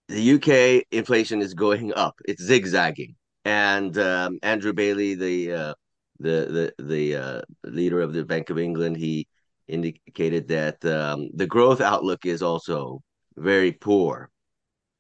the 0.09 0.35
UK 0.35 0.85
inflation 0.91 1.41
is 1.41 1.55
going 1.55 1.93
up. 1.95 2.15
It's 2.25 2.43
zigzagging, 2.43 3.15
and 3.45 3.97
um, 3.99 4.39
Andrew 4.43 4.73
Bailey, 4.73 5.15
the 5.15 5.53
uh, 5.53 5.75
the 6.19 6.73
the 6.79 6.85
the 6.85 7.17
uh, 7.17 7.41
leader 7.65 8.01
of 8.01 8.13
the 8.13 8.25
Bank 8.25 8.51
of 8.51 8.59
England, 8.59 8.97
he 8.97 9.27
indicated 9.69 10.49
that 10.49 10.85
um, 10.85 11.31
the 11.35 11.47
growth 11.47 11.81
outlook 11.81 12.27
is 12.27 12.43
also 12.43 13.03
very 13.37 13.73
poor 13.73 14.31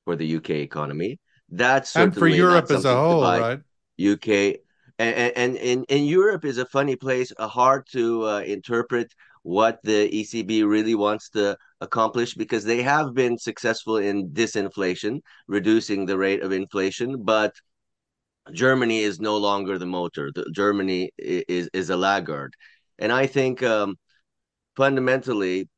for 0.05 0.17
the 0.17 0.37
UK 0.37 0.51
economy. 0.51 1.19
That's 1.49 1.95
and 1.97 2.17
for 2.17 2.29
Europe 2.29 2.71
as 2.71 2.85
a 2.85 2.95
whole, 2.95 3.23
right? 3.23 3.61
UK 4.01 4.61
and, 4.99 5.33
and 5.37 5.57
and 5.57 5.85
in 5.89 6.05
Europe 6.05 6.45
is 6.45 6.59
a 6.59 6.67
funny 6.67 6.97
place, 6.97 7.33
uh, 7.39 7.49
hard 7.49 7.87
to 7.93 8.27
uh, 8.27 8.41
interpret 8.41 9.13
what 9.43 9.81
the 9.83 10.09
ECB 10.09 10.69
really 10.69 10.95
wants 10.95 11.29
to 11.31 11.57
accomplish 11.81 12.35
because 12.35 12.65
they 12.65 12.83
have 12.83 13.15
been 13.15 13.37
successful 13.37 13.97
in 13.97 14.31
disinflation, 14.31 15.21
reducing 15.49 16.07
the 16.07 16.17
rate 16.17 16.43
of 16.43 16.53
inflation, 16.53 17.23
but 17.25 17.53
Germany 18.53 19.01
is 19.01 19.21
no 19.21 19.37
longer 19.37 19.79
the 19.79 19.87
motor. 19.87 20.31
The, 20.35 20.51
Germany 20.53 21.11
is 21.19 21.69
is 21.73 21.91
a 21.91 21.97
laggard, 21.97 22.55
and 22.99 23.13
I 23.13 23.27
think 23.27 23.63
um, 23.63 23.97
fundamentally, 24.77 25.69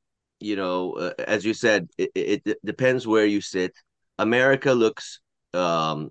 you 0.41 0.57
know, 0.57 0.93
uh, 0.93 1.13
as 1.27 1.45
you 1.45 1.55
said, 1.55 1.89
it, 1.99 2.11
it, 2.15 2.59
depends 2.65 3.07
where 3.07 3.27
you 3.27 3.41
sit. 3.41 3.73
America 4.19 4.73
looks 4.73 5.21
um, 5.53 6.11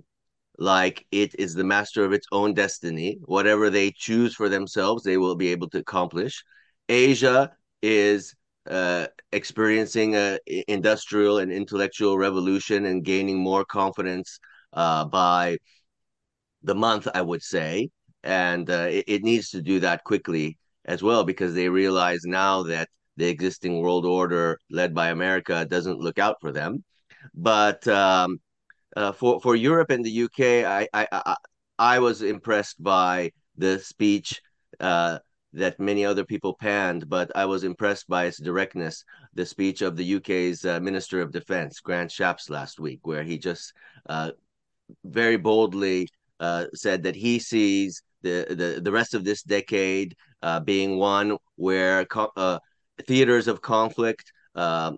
like 0.57 1.05
it 1.11 1.35
is 1.39 1.53
the 1.53 1.63
master 1.63 2.05
of 2.05 2.13
its 2.13 2.27
own 2.31 2.53
destiny. 2.53 3.17
Whatever 3.25 3.69
they 3.69 3.91
choose 3.91 4.35
for 4.35 4.49
themselves, 4.49 5.03
they 5.03 5.17
will 5.17 5.35
be 5.35 5.49
able 5.49 5.69
to 5.69 5.79
accomplish. 5.79 6.43
Asia 6.89 7.51
is 7.81 8.35
uh, 8.69 9.07
experiencing 9.31 10.15
a 10.15 10.39
industrial 10.67 11.39
and 11.39 11.51
intellectual 11.51 12.17
revolution 12.17 12.85
and 12.85 13.03
gaining 13.03 13.37
more 13.37 13.65
confidence 13.65 14.39
uh, 14.73 15.05
by 15.05 15.57
the 16.63 16.75
month, 16.75 17.07
I 17.13 17.21
would 17.21 17.43
say, 17.43 17.89
and 18.23 18.69
uh, 18.69 18.87
it, 18.89 19.05
it, 19.07 19.23
needs 19.23 19.49
to 19.49 19.61
do 19.61 19.79
that 19.81 20.03
quickly. 20.03 20.57
as 20.85 21.01
well 21.03 21.23
because 21.23 21.53
they 21.53 21.69
realize 21.69 22.21
now 22.25 22.63
that 22.63 22.89
the 23.17 23.27
existing 23.27 23.79
world 23.79 24.05
order 24.05 24.59
led 24.69 24.93
by 24.93 25.09
America 25.09 25.65
doesn't 25.65 25.99
look 25.99 26.19
out 26.19 26.37
for 26.41 26.51
them. 26.51 26.83
But 27.33 27.87
um, 27.87 28.39
uh, 28.95 29.11
for 29.13 29.39
for 29.41 29.55
Europe 29.55 29.91
and 29.91 30.03
the 30.03 30.23
UK, 30.23 30.65
I, 30.65 30.87
I 30.93 31.07
I, 31.11 31.35
I 31.79 31.99
was 31.99 32.21
impressed 32.21 32.81
by 32.81 33.31
the 33.57 33.79
speech 33.79 34.41
uh, 34.79 35.19
that 35.53 35.79
many 35.79 36.05
other 36.05 36.25
people 36.25 36.55
panned, 36.55 37.09
but 37.09 37.31
I 37.35 37.45
was 37.45 37.63
impressed 37.63 38.07
by 38.07 38.25
its 38.25 38.39
directness. 38.39 39.03
The 39.33 39.45
speech 39.45 39.81
of 39.81 39.95
the 39.95 40.15
UK's 40.15 40.65
uh, 40.65 40.79
Minister 40.79 41.21
of 41.21 41.31
Defence, 41.31 41.79
Grant 41.79 42.11
Shapps, 42.11 42.49
last 42.49 42.79
week, 42.79 42.99
where 43.03 43.23
he 43.23 43.37
just 43.37 43.73
uh, 44.07 44.31
very 45.05 45.37
boldly 45.37 46.07
uh, 46.39 46.65
said 46.73 47.03
that 47.03 47.15
he 47.15 47.39
sees 47.39 48.01
the, 48.21 48.45
the, 48.49 48.81
the 48.81 48.91
rest 48.91 49.13
of 49.13 49.23
this 49.23 49.43
decade 49.43 50.15
uh, 50.41 50.59
being 50.59 50.97
one 50.97 51.37
where 51.55 52.05
uh, 52.35 52.59
theaters 53.07 53.47
of 53.47 53.61
conflict 53.61 54.31
um, 54.55 54.97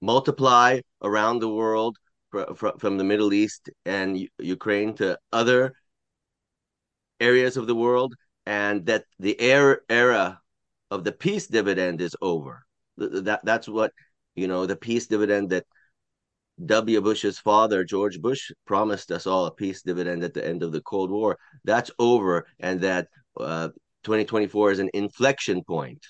multiply 0.00 0.80
around 1.02 1.40
the 1.40 1.48
world 1.48 1.96
fr- 2.30 2.54
fr- 2.54 2.78
from 2.78 2.98
the 2.98 3.04
Middle 3.04 3.32
East 3.32 3.70
and 3.84 4.18
U- 4.18 4.28
Ukraine 4.38 4.94
to 4.94 5.18
other 5.32 5.74
areas 7.20 7.56
of 7.56 7.66
the 7.66 7.74
world 7.74 8.14
and 8.46 8.86
that 8.86 9.04
the 9.18 9.38
era 9.40 9.78
era 9.88 10.40
of 10.90 11.04
the 11.04 11.12
peace 11.12 11.46
dividend 11.46 12.00
is 12.00 12.16
over. 12.22 12.64
That 12.96 13.40
that's 13.44 13.68
what 13.68 13.92
you 14.34 14.48
know 14.48 14.66
the 14.66 14.76
peace 14.76 15.06
dividend 15.06 15.50
that 15.50 15.66
W. 16.64 17.00
Bush's 17.02 17.38
father 17.38 17.84
George 17.84 18.20
Bush 18.20 18.50
promised 18.66 19.12
us 19.12 19.26
all 19.26 19.46
a 19.46 19.50
peace 19.50 19.82
dividend 19.82 20.24
at 20.24 20.32
the 20.32 20.46
end 20.46 20.62
of 20.62 20.72
the 20.72 20.80
Cold 20.80 21.10
War. 21.10 21.36
That's 21.64 21.90
over, 21.98 22.46
and 22.60 22.80
that 22.80 23.08
uh, 23.38 23.68
2024 24.04 24.70
is 24.70 24.78
an 24.78 24.90
inflection 24.94 25.62
point. 25.64 26.06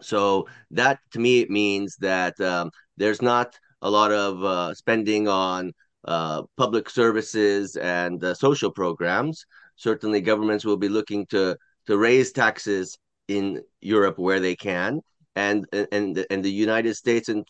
So 0.00 0.46
that 0.70 1.00
to 1.12 1.18
me 1.18 1.46
means 1.48 1.96
that 1.96 2.40
um, 2.40 2.70
there's 2.96 3.20
not 3.22 3.58
a 3.82 3.90
lot 3.90 4.12
of 4.12 4.44
uh, 4.44 4.74
spending 4.74 5.26
on 5.26 5.72
uh, 6.04 6.42
public 6.56 6.88
services 6.88 7.76
and 7.76 8.22
uh, 8.22 8.34
social 8.34 8.70
programs 8.70 9.44
certainly 9.78 10.20
governments 10.20 10.64
will 10.64 10.76
be 10.76 10.88
looking 10.90 11.24
to 11.26 11.56
to 11.86 11.96
raise 11.96 12.32
taxes 12.32 12.98
in 13.28 13.62
Europe 13.80 14.18
where 14.18 14.40
they 14.40 14.54
can, 14.54 15.00
and 15.34 15.66
and 15.72 16.26
and 16.30 16.44
the 16.44 16.52
United 16.52 16.94
States 16.94 17.28
and 17.30 17.46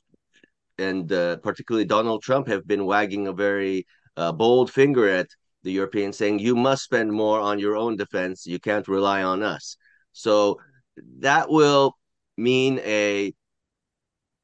and 0.79 1.13
uh, 1.13 1.37
particularly 1.39 1.85
Donald 1.85 2.23
Trump 2.23 2.47
have 2.47 2.67
been 2.67 2.87
wagging 2.87 3.27
a 3.27 3.33
very 3.33 3.87
uh, 4.17 4.31
bold 4.31 4.71
finger 4.71 5.09
at 5.09 5.27
the 5.65 5.73
Europeans, 5.73 6.17
saying 6.17 6.39
you 6.39 6.55
must 6.55 6.85
spend 6.85 7.13
more 7.13 7.41
on 7.41 7.59
your 7.59 7.77
own 7.77 7.97
defense. 7.97 8.47
You 8.47 8.61
can't 8.61 8.87
rely 8.87 9.23
on 9.23 9.43
us. 9.43 9.77
So 10.13 10.61
that 11.19 11.51
will 11.51 11.97
mean 12.37 12.79
a 12.81 13.33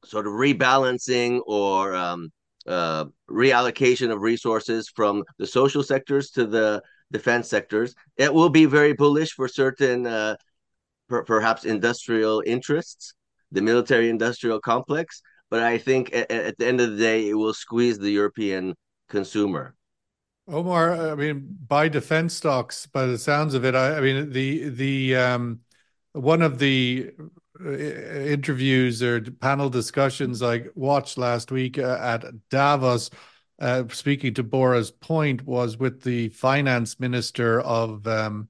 sort 0.03 0.27
of 0.27 0.33
rebalancing 0.33 1.39
or 1.47 1.95
um, 1.95 2.31
uh, 2.67 3.05
reallocation 3.29 4.11
of 4.11 4.21
resources 4.21 4.89
from 4.93 5.23
the 5.37 5.47
social 5.47 5.83
sectors 5.83 6.31
to 6.31 6.45
the 6.45 6.81
defense 7.11 7.49
sectors. 7.49 7.95
It 8.17 8.33
will 8.33 8.49
be 8.49 8.65
very 8.65 8.93
bullish 8.93 9.33
for 9.33 9.47
certain, 9.47 10.05
uh, 10.05 10.35
per- 11.09 11.23
perhaps 11.23 11.65
industrial 11.65 12.43
interests, 12.45 13.13
the 13.51 13.61
military 13.61 14.09
industrial 14.09 14.59
complex. 14.59 15.21
But 15.49 15.61
I 15.61 15.77
think 15.77 16.13
at, 16.13 16.31
at, 16.31 16.57
the 16.57 16.67
end 16.67 16.81
of 16.81 16.91
the 16.91 16.97
day, 16.97 17.29
it 17.29 17.35
will 17.35 17.53
squeeze 17.53 17.99
the 17.99 18.09
European 18.09 18.75
consumer. 19.09 19.75
Omar, 20.47 21.11
I 21.11 21.15
mean, 21.15 21.57
buy 21.67 21.87
defense 21.87 22.33
stocks. 22.33 22.85
By 22.85 23.05
the 23.05 23.17
sounds 23.17 23.53
of 23.53 23.65
it, 23.65 23.75
I, 23.75 23.97
I 23.97 24.01
mean 24.01 24.31
the 24.31 24.69
the 24.69 25.15
um, 25.15 25.61
one 26.13 26.41
of 26.41 26.59
the 26.59 27.11
uh, 27.63 27.69
interviews 27.69 29.01
or 29.01 29.21
panel 29.21 29.69
discussions 29.69 30.43
I 30.43 30.65
watched 30.75 31.17
last 31.17 31.51
week 31.51 31.79
uh, 31.79 31.97
at 32.01 32.25
Davos 32.49 33.09
uh, 33.59 33.83
speaking 33.89 34.33
to 34.33 34.43
Bora's 34.43 34.91
point, 34.91 35.45
was 35.45 35.77
with 35.77 36.01
the 36.01 36.29
finance 36.29 36.99
minister 36.99 37.61
of 37.61 38.05
um, 38.07 38.49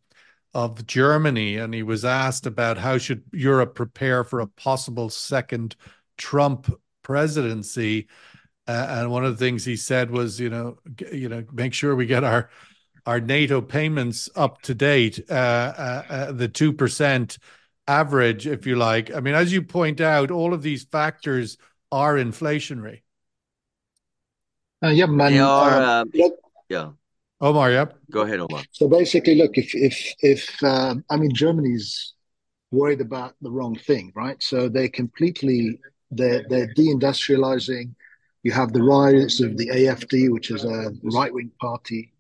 of 0.54 0.88
Germany, 0.88 1.58
and 1.58 1.74
he 1.74 1.84
was 1.84 2.06
asked 2.06 2.46
about 2.46 2.78
how 2.78 2.98
should 2.98 3.24
Europe 3.34 3.76
prepare 3.76 4.24
for 4.24 4.40
a 4.40 4.48
possible 4.48 5.10
second 5.10 5.76
Trump 6.18 6.74
presidency. 7.04 8.08
Uh, 8.68 8.88
and 8.90 9.12
one 9.12 9.26
of 9.26 9.38
the 9.38 9.46
things 9.46 9.64
he 9.64 9.76
said 9.76 10.10
was, 10.10 10.40
you 10.40 10.50
know, 10.50 10.78
you 11.12 11.30
know, 11.30 11.44
make 11.52 11.74
sure 11.74 11.96
we 11.96 12.06
get 12.06 12.24
our 12.24 12.50
our 13.06 13.20
NATO 13.20 13.62
payments 13.62 14.30
up 14.36 14.62
to 14.64 14.74
date, 14.74 15.20
uh, 15.30 15.34
uh, 15.34 16.04
uh 16.10 16.32
the 16.32 16.48
two 16.48 16.74
percent 16.74 17.38
average, 17.88 18.48
if 18.48 18.66
you 18.66 18.76
like. 18.76 19.14
I 19.14 19.20
mean, 19.20 19.36
as 19.36 19.54
you 19.54 19.62
point 19.62 20.02
out, 20.02 20.32
all 20.32 20.54
of 20.54 20.64
these 20.64 20.84
factors 20.86 21.58
are 21.92 22.16
inflationary. 22.16 23.02
Uh, 24.86 24.90
yeah, 24.90 25.08
man. 25.08 25.32
They 25.32 25.40
are, 25.40 25.82
uh, 25.82 26.02
um, 26.02 26.12
look, 26.14 26.36
yeah. 26.70 26.92
Omar, 27.42 27.72
yep. 27.72 27.98
Go 28.12 28.22
ahead, 28.22 28.40
Omar. 28.40 28.64
So 28.72 28.88
basically, 28.88 29.36
look, 29.36 29.58
if 29.58 29.74
if 29.74 30.14
if 30.20 30.64
uh, 30.64 30.96
I 31.10 31.18
mean 31.18 31.34
Germany's 31.34 32.14
worried 32.72 33.02
about 33.02 33.34
the 33.42 33.50
wrong 33.50 33.76
thing, 33.76 34.12
right? 34.16 34.42
So 34.44 34.70
they're 34.70 34.90
completely 34.90 35.80
they're 36.12 36.44
they're 36.50 36.74
deindustrializing. 36.76 37.96
You 38.44 38.52
have 38.52 38.74
the 38.74 38.84
rise 38.84 39.42
of 39.42 39.58
the 39.58 39.70
AFD, 39.70 40.32
which 40.32 40.52
is 40.52 40.64
a 40.66 40.92
right 41.02 41.34
wing 41.34 41.52
party. 41.60 42.14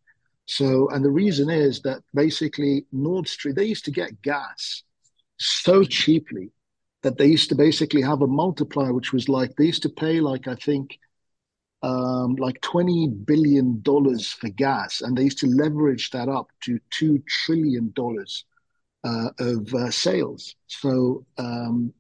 So, 0.48 0.90
and 0.90 1.06
the 1.06 1.12
reason 1.12 1.50
is 1.50 1.82
that 1.82 2.02
basically 2.14 2.86
Nord 2.92 3.28
Stream, 3.28 3.54
they 3.54 3.66
used 3.66 3.86
to 3.86 3.92
get 3.92 4.22
gas 4.24 4.84
so 5.38 5.84
cheaply 5.84 6.52
that 7.04 7.18
they 7.18 7.28
used 7.28 7.50
to 7.50 7.56
basically 7.56 8.02
have 8.02 8.24
a 8.24 8.28
multiplier, 8.28 8.92
which 8.92 9.14
was 9.14 9.30
like 9.30 9.56
they 9.56 9.66
used 9.66 9.84
to 9.84 9.90
pay 9.90 10.20
like 10.20 10.48
I 10.48 10.56
think 10.56 10.98
um, 11.86 12.36
like 12.38 12.60
twenty 12.62 13.08
billion 13.08 13.80
dollars 13.82 14.32
for 14.32 14.50
gas, 14.50 15.02
and 15.02 15.16
they 15.16 15.24
used 15.24 15.38
to 15.40 15.48
leverage 15.48 16.10
that 16.12 16.28
up 16.28 16.48
to 16.62 16.80
two 16.90 17.22
trillion 17.28 17.92
dollars 17.96 18.44
uh, 19.04 19.30
of 19.38 19.72
uh, 19.74 19.92
sales. 19.92 20.56
So 20.66 21.26
um, 21.38 21.94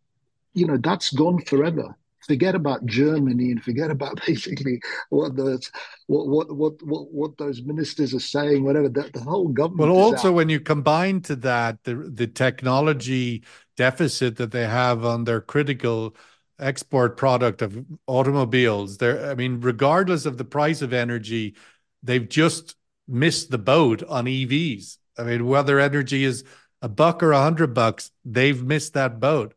you 0.56 0.66
know 0.66 0.78
that's 0.78 1.12
gone 1.12 1.40
forever. 1.42 1.96
Forget 2.26 2.56
about 2.56 2.88
Germany 2.88 3.52
and 3.52 3.64
forget 3.64 3.92
about 3.92 4.20
basically 4.28 4.82
what 5.10 5.36
those 5.36 5.72
what 6.08 6.28
what 6.28 6.56
what 6.56 6.74
what, 6.82 7.14
what 7.14 7.38
those 7.38 7.62
ministers 7.62 8.16
are 8.16 8.20
saying. 8.20 8.64
Whatever 8.64 8.90
the, 8.90 9.12
the 9.14 9.22
whole 9.22 9.50
government. 9.50 9.92
Well, 9.92 10.02
also 10.02 10.30
out. 10.30 10.34
when 10.34 10.50
you 10.50 10.60
combine 10.60 11.22
to 11.22 11.36
that 11.36 11.84
the 11.84 12.10
the 12.12 12.26
technology 12.26 13.44
deficit 13.78 14.38
that 14.38 14.52
they 14.52 14.66
have 14.66 15.06
on 15.06 15.26
their 15.26 15.42
critical 15.42 16.16
export 16.60 17.18
product 17.18 17.62
of 17.62 17.86
automobiles. 18.08 18.98
There, 18.98 19.30
I 19.30 19.36
mean, 19.36 19.60
regardless 19.62 20.26
of 20.26 20.38
the 20.38 20.46
price 20.46 20.82
of 20.82 20.94
energy, 20.94 21.56
they've 22.04 22.28
just 22.28 22.76
missed 23.08 23.52
the 23.52 23.58
boat 23.58 24.04
on 24.04 24.26
EVs. 24.26 24.98
I 25.18 25.24
mean, 25.24 25.46
whether 25.46 25.80
energy 25.80 26.24
is 26.24 26.44
a 26.82 26.90
buck 26.90 27.24
or 27.24 27.32
a 27.32 27.42
hundred 27.42 27.74
bucks, 27.74 28.12
they've 28.24 28.62
missed 28.62 28.94
that 28.94 29.20
boat. 29.20 29.54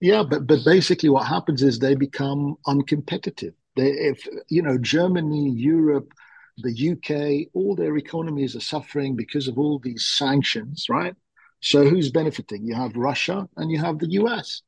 Yeah, 0.00 0.22
but 0.22 0.46
but 0.46 0.64
basically, 0.64 1.08
what 1.08 1.26
happens 1.26 1.62
is 1.62 1.78
they 1.78 1.94
become 1.94 2.56
uncompetitive. 2.66 3.54
They, 3.76 3.90
if 3.90 4.26
you 4.48 4.62
know, 4.62 4.76
Germany, 4.78 5.50
Europe, 5.50 6.12
the 6.58 6.90
UK, 6.92 7.48
all 7.54 7.74
their 7.74 7.96
economies 7.96 8.56
are 8.56 8.60
suffering 8.60 9.16
because 9.16 9.48
of 9.48 9.58
all 9.58 9.78
these 9.78 10.04
sanctions, 10.04 10.86
right? 10.88 11.14
So 11.60 11.88
who's 11.88 12.10
benefiting? 12.10 12.66
You 12.66 12.74
have 12.74 12.96
Russia 12.96 13.48
and 13.56 13.70
you 13.70 13.78
have 13.78 13.98
the 13.98 14.10
US. 14.22 14.62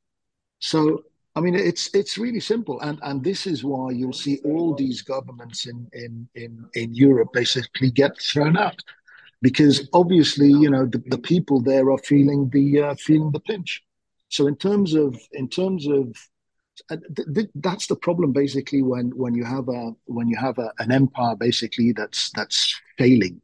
So 0.61 1.05
I 1.39 1.41
mean, 1.41 1.55
it's 1.55 1.95
it's 1.95 2.19
really 2.19 2.41
simple, 2.41 2.81
and 2.81 2.99
and 3.03 3.23
this 3.23 3.47
is 3.47 3.63
why 3.63 3.93
you'll 3.93 4.13
see 4.25 4.41
all 4.45 4.75
these 4.75 5.03
governments 5.03 5.67
in 5.67 5.89
in 5.93 6.29
in 6.35 6.69
in 6.75 6.93
Europe 6.95 7.33
basically 7.33 7.93
get 7.93 8.21
thrown 8.21 8.57
out, 8.57 8.83
because 9.41 9.89
obviously 9.93 10.49
you 10.49 10.69
know 10.69 10.85
the, 10.85 11.01
the 11.07 11.19
people 11.33 11.61
there 11.61 11.93
are 11.93 11.99
feeling 11.99 12.51
the 12.51 12.83
uh, 12.83 12.95
feeling 12.97 13.31
the 13.31 13.39
pinch. 13.39 13.85
So 14.31 14.49
in 14.49 14.57
terms 14.57 14.95
of 14.95 15.17
in 15.31 15.49
terms 15.49 15.87
of 15.87 16.17
uh, 16.91 16.97
th- 17.15 17.29
th- 17.33 17.51
that's 17.55 17.87
the 17.87 17.97
problem 17.97 18.33
basically 18.33 18.83
when 18.83 19.11
when 19.11 19.37
you 19.37 19.45
have 19.45 19.69
a 19.69 19.93
when 20.07 20.27
you 20.27 20.37
have 20.37 20.59
a, 20.59 20.73
an 20.81 20.91
empire 20.91 21.37
basically 21.37 21.93
that's 21.93 22.33
that's 22.33 22.75
failing, 22.99 23.41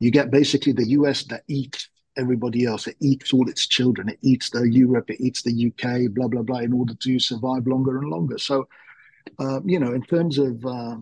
you 0.00 0.10
get 0.10 0.30
basically 0.30 0.72
the 0.72 0.88
U.S. 0.98 1.24
that 1.24 1.44
eats 1.48 1.90
everybody 2.16 2.64
else. 2.64 2.86
It 2.86 2.96
eats 3.00 3.32
all 3.32 3.48
its 3.48 3.66
children. 3.66 4.08
It 4.08 4.18
eats 4.22 4.50
the 4.50 4.62
Europe. 4.62 5.10
It 5.10 5.20
eats 5.20 5.42
the 5.42 5.72
UK. 5.72 6.12
Blah 6.12 6.28
blah 6.28 6.42
blah. 6.42 6.58
In 6.58 6.72
order 6.72 6.94
to 6.94 7.18
survive 7.18 7.66
longer 7.66 7.98
and 7.98 8.08
longer. 8.08 8.38
So, 8.38 8.68
uh, 9.38 9.60
you 9.64 9.78
know, 9.78 9.92
in 9.92 10.02
terms 10.02 10.38
of 10.38 10.64
uh, 10.64 10.96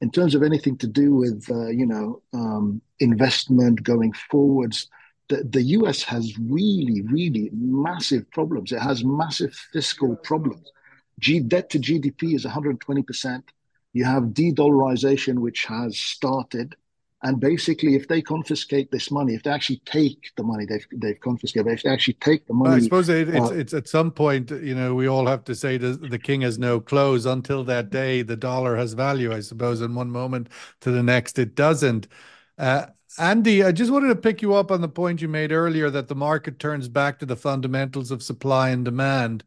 in 0.00 0.10
terms 0.10 0.34
of 0.34 0.42
anything 0.42 0.76
to 0.78 0.86
do 0.86 1.14
with 1.14 1.46
uh, 1.50 1.68
you 1.68 1.86
know 1.86 2.22
um, 2.32 2.80
investment 3.00 3.82
going 3.82 4.12
forwards, 4.12 4.88
the, 5.28 5.44
the 5.44 5.62
US 5.78 6.02
has 6.02 6.38
really 6.38 7.02
really 7.02 7.50
massive 7.52 8.30
problems. 8.30 8.72
It 8.72 8.80
has 8.80 9.04
massive 9.04 9.54
fiscal 9.72 10.16
problems. 10.16 10.72
G 11.18 11.40
debt 11.40 11.70
to 11.70 11.78
GDP 11.78 12.34
is 12.34 12.44
120 12.44 13.02
percent. 13.02 13.52
You 13.92 14.04
have 14.04 14.34
de-dollarization, 14.34 15.40
which 15.40 15.64
has 15.64 15.98
started. 15.98 16.76
And 17.22 17.38
basically, 17.38 17.96
if 17.96 18.08
they 18.08 18.22
confiscate 18.22 18.90
this 18.90 19.10
money, 19.10 19.34
if 19.34 19.42
they 19.42 19.50
actually 19.50 19.82
take 19.84 20.32
the 20.36 20.42
money 20.42 20.64
they've 20.64 20.86
they've 20.90 21.20
confiscated, 21.20 21.70
if 21.70 21.82
they 21.82 21.90
actually 21.90 22.14
take 22.14 22.46
the 22.46 22.54
money, 22.54 22.76
I 22.76 22.78
suppose 22.78 23.10
it, 23.10 23.28
it's 23.28 23.50
uh, 23.50 23.54
it's 23.54 23.74
at 23.74 23.88
some 23.88 24.10
point, 24.10 24.50
you 24.50 24.74
know, 24.74 24.94
we 24.94 25.06
all 25.06 25.26
have 25.26 25.44
to 25.44 25.54
say 25.54 25.76
the, 25.76 25.92
the 25.92 26.18
king 26.18 26.40
has 26.40 26.58
no 26.58 26.80
clothes. 26.80 27.26
Until 27.26 27.62
that 27.64 27.90
day, 27.90 28.22
the 28.22 28.36
dollar 28.36 28.74
has 28.76 28.94
value. 28.94 29.34
I 29.34 29.40
suppose 29.40 29.82
in 29.82 29.94
one 29.94 30.10
moment 30.10 30.48
to 30.80 30.90
the 30.90 31.02
next, 31.02 31.38
it 31.38 31.54
doesn't. 31.54 32.08
Uh, 32.56 32.86
Andy, 33.18 33.64
I 33.64 33.72
just 33.72 33.92
wanted 33.92 34.08
to 34.08 34.16
pick 34.16 34.40
you 34.40 34.54
up 34.54 34.70
on 34.70 34.80
the 34.80 34.88
point 34.88 35.20
you 35.20 35.28
made 35.28 35.52
earlier 35.52 35.90
that 35.90 36.08
the 36.08 36.14
market 36.14 36.58
turns 36.58 36.88
back 36.88 37.18
to 37.18 37.26
the 37.26 37.36
fundamentals 37.36 38.10
of 38.10 38.22
supply 38.22 38.70
and 38.70 38.82
demand, 38.82 39.44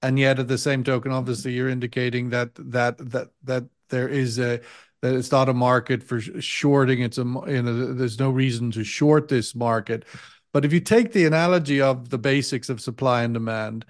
and 0.00 0.18
yet 0.18 0.38
at 0.38 0.48
the 0.48 0.56
same 0.56 0.84
token, 0.84 1.12
obviously, 1.12 1.52
you're 1.52 1.68
indicating 1.68 2.30
that 2.30 2.54
that 2.54 2.96
that 3.10 3.28
that 3.44 3.64
there 3.90 4.08
is 4.08 4.38
a 4.38 4.60
that 5.02 5.14
it's 5.14 5.32
not 5.32 5.48
a 5.48 5.54
market 5.54 6.02
for 6.02 6.20
shorting. 6.20 7.00
It's 7.00 7.18
a 7.18 7.22
you 7.22 7.62
know 7.62 7.92
there's 7.94 8.18
no 8.18 8.30
reason 8.30 8.70
to 8.72 8.84
short 8.84 9.28
this 9.28 9.54
market. 9.54 10.04
But 10.52 10.64
if 10.64 10.72
you 10.72 10.80
take 10.80 11.12
the 11.12 11.26
analogy 11.26 11.80
of 11.80 12.10
the 12.10 12.18
basics 12.18 12.68
of 12.68 12.80
supply 12.80 13.22
and 13.22 13.32
demand, 13.32 13.84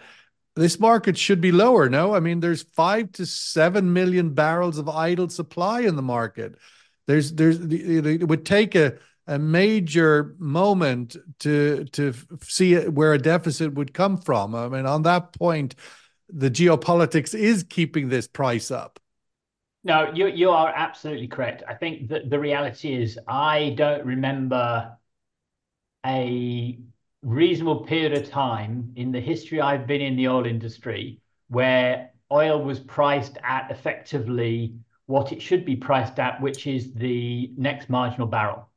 this 0.57 0.79
market 0.79 1.17
should 1.17 1.41
be 1.41 1.53
lower. 1.53 1.89
No, 1.89 2.15
I 2.15 2.21
mean 2.21 2.41
there's 2.41 2.63
five 2.63 3.13
to 3.13 3.27
seven 3.27 3.93
million 3.93 4.35
barrels 4.35 4.79
of 4.79 4.89
idle 4.89 5.29
supply 5.29 5.81
in 5.81 5.97
the 5.97 6.03
market. 6.03 6.57
There's 7.07 7.33
there's 7.33 7.59
it 7.61 8.29
would 8.29 8.47
take 8.47 8.75
a 8.75 8.99
a 9.27 9.39
major 9.39 10.35
moment 10.39 11.17
to 11.41 11.85
to 11.93 12.13
see 12.43 12.77
where 12.77 13.13
a 13.13 13.19
deficit 13.19 13.75
would 13.75 13.95
come 13.95 14.17
from. 14.17 14.55
I 14.55 14.69
mean, 14.69 14.87
on 14.87 15.03
that 15.03 15.33
point, 15.33 15.77
the 16.29 16.51
geopolitics 16.51 17.35
is 17.35 17.63
keeping 17.63 18.09
this 18.09 18.27
price 18.27 18.71
up. 18.71 18.99
No, 19.85 20.11
you 20.15 20.27
you 20.29 20.51
are 20.51 20.73
absolutely 20.75 21.29
correct. 21.29 21.63
I 21.69 21.75
think 21.75 22.09
that 22.09 22.31
the 22.31 22.39
reality 22.41 22.95
is 22.95 23.19
I 23.29 23.75
don't 23.77 24.05
remember 24.07 24.97
a 26.05 26.79
reasonable 27.23 27.85
period 27.85 28.13
of 28.15 28.29
time 28.31 28.93
in 28.97 29.13
the 29.13 29.21
history 29.21 29.61
I've 29.61 29.87
been 29.87 30.01
in 30.01 30.17
the 30.17 30.29
oil 30.29 30.47
industry 30.47 31.21
where 31.49 32.11
oil 32.33 32.63
was 32.63 32.81
priced 32.81 33.37
at 33.43 33.71
effectively 33.71 34.75
what 35.07 35.33
it 35.33 35.43
should 35.43 35.65
be 35.65 35.77
priced 35.77 36.19
at, 36.19 36.41
which 36.41 36.67
is 36.67 36.95
the 36.95 37.53
next 37.57 37.91
marginal 37.91 38.29
barrel. 38.29 38.69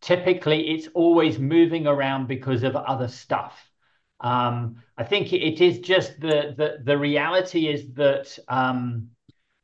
Typically, 0.00 0.70
it's 0.72 0.88
always 0.94 1.38
moving 1.38 1.86
around 1.86 2.28
because 2.28 2.62
of 2.62 2.76
other 2.76 3.08
stuff. 3.08 3.70
Um, 4.20 4.76
I 4.98 5.04
think 5.04 5.32
it 5.32 5.60
is 5.62 5.80
just 5.80 6.20
the 6.20 6.54
the 6.56 6.78
the 6.84 6.98
reality 6.98 7.68
is 7.68 7.92
that 7.94 8.38
um, 8.48 9.10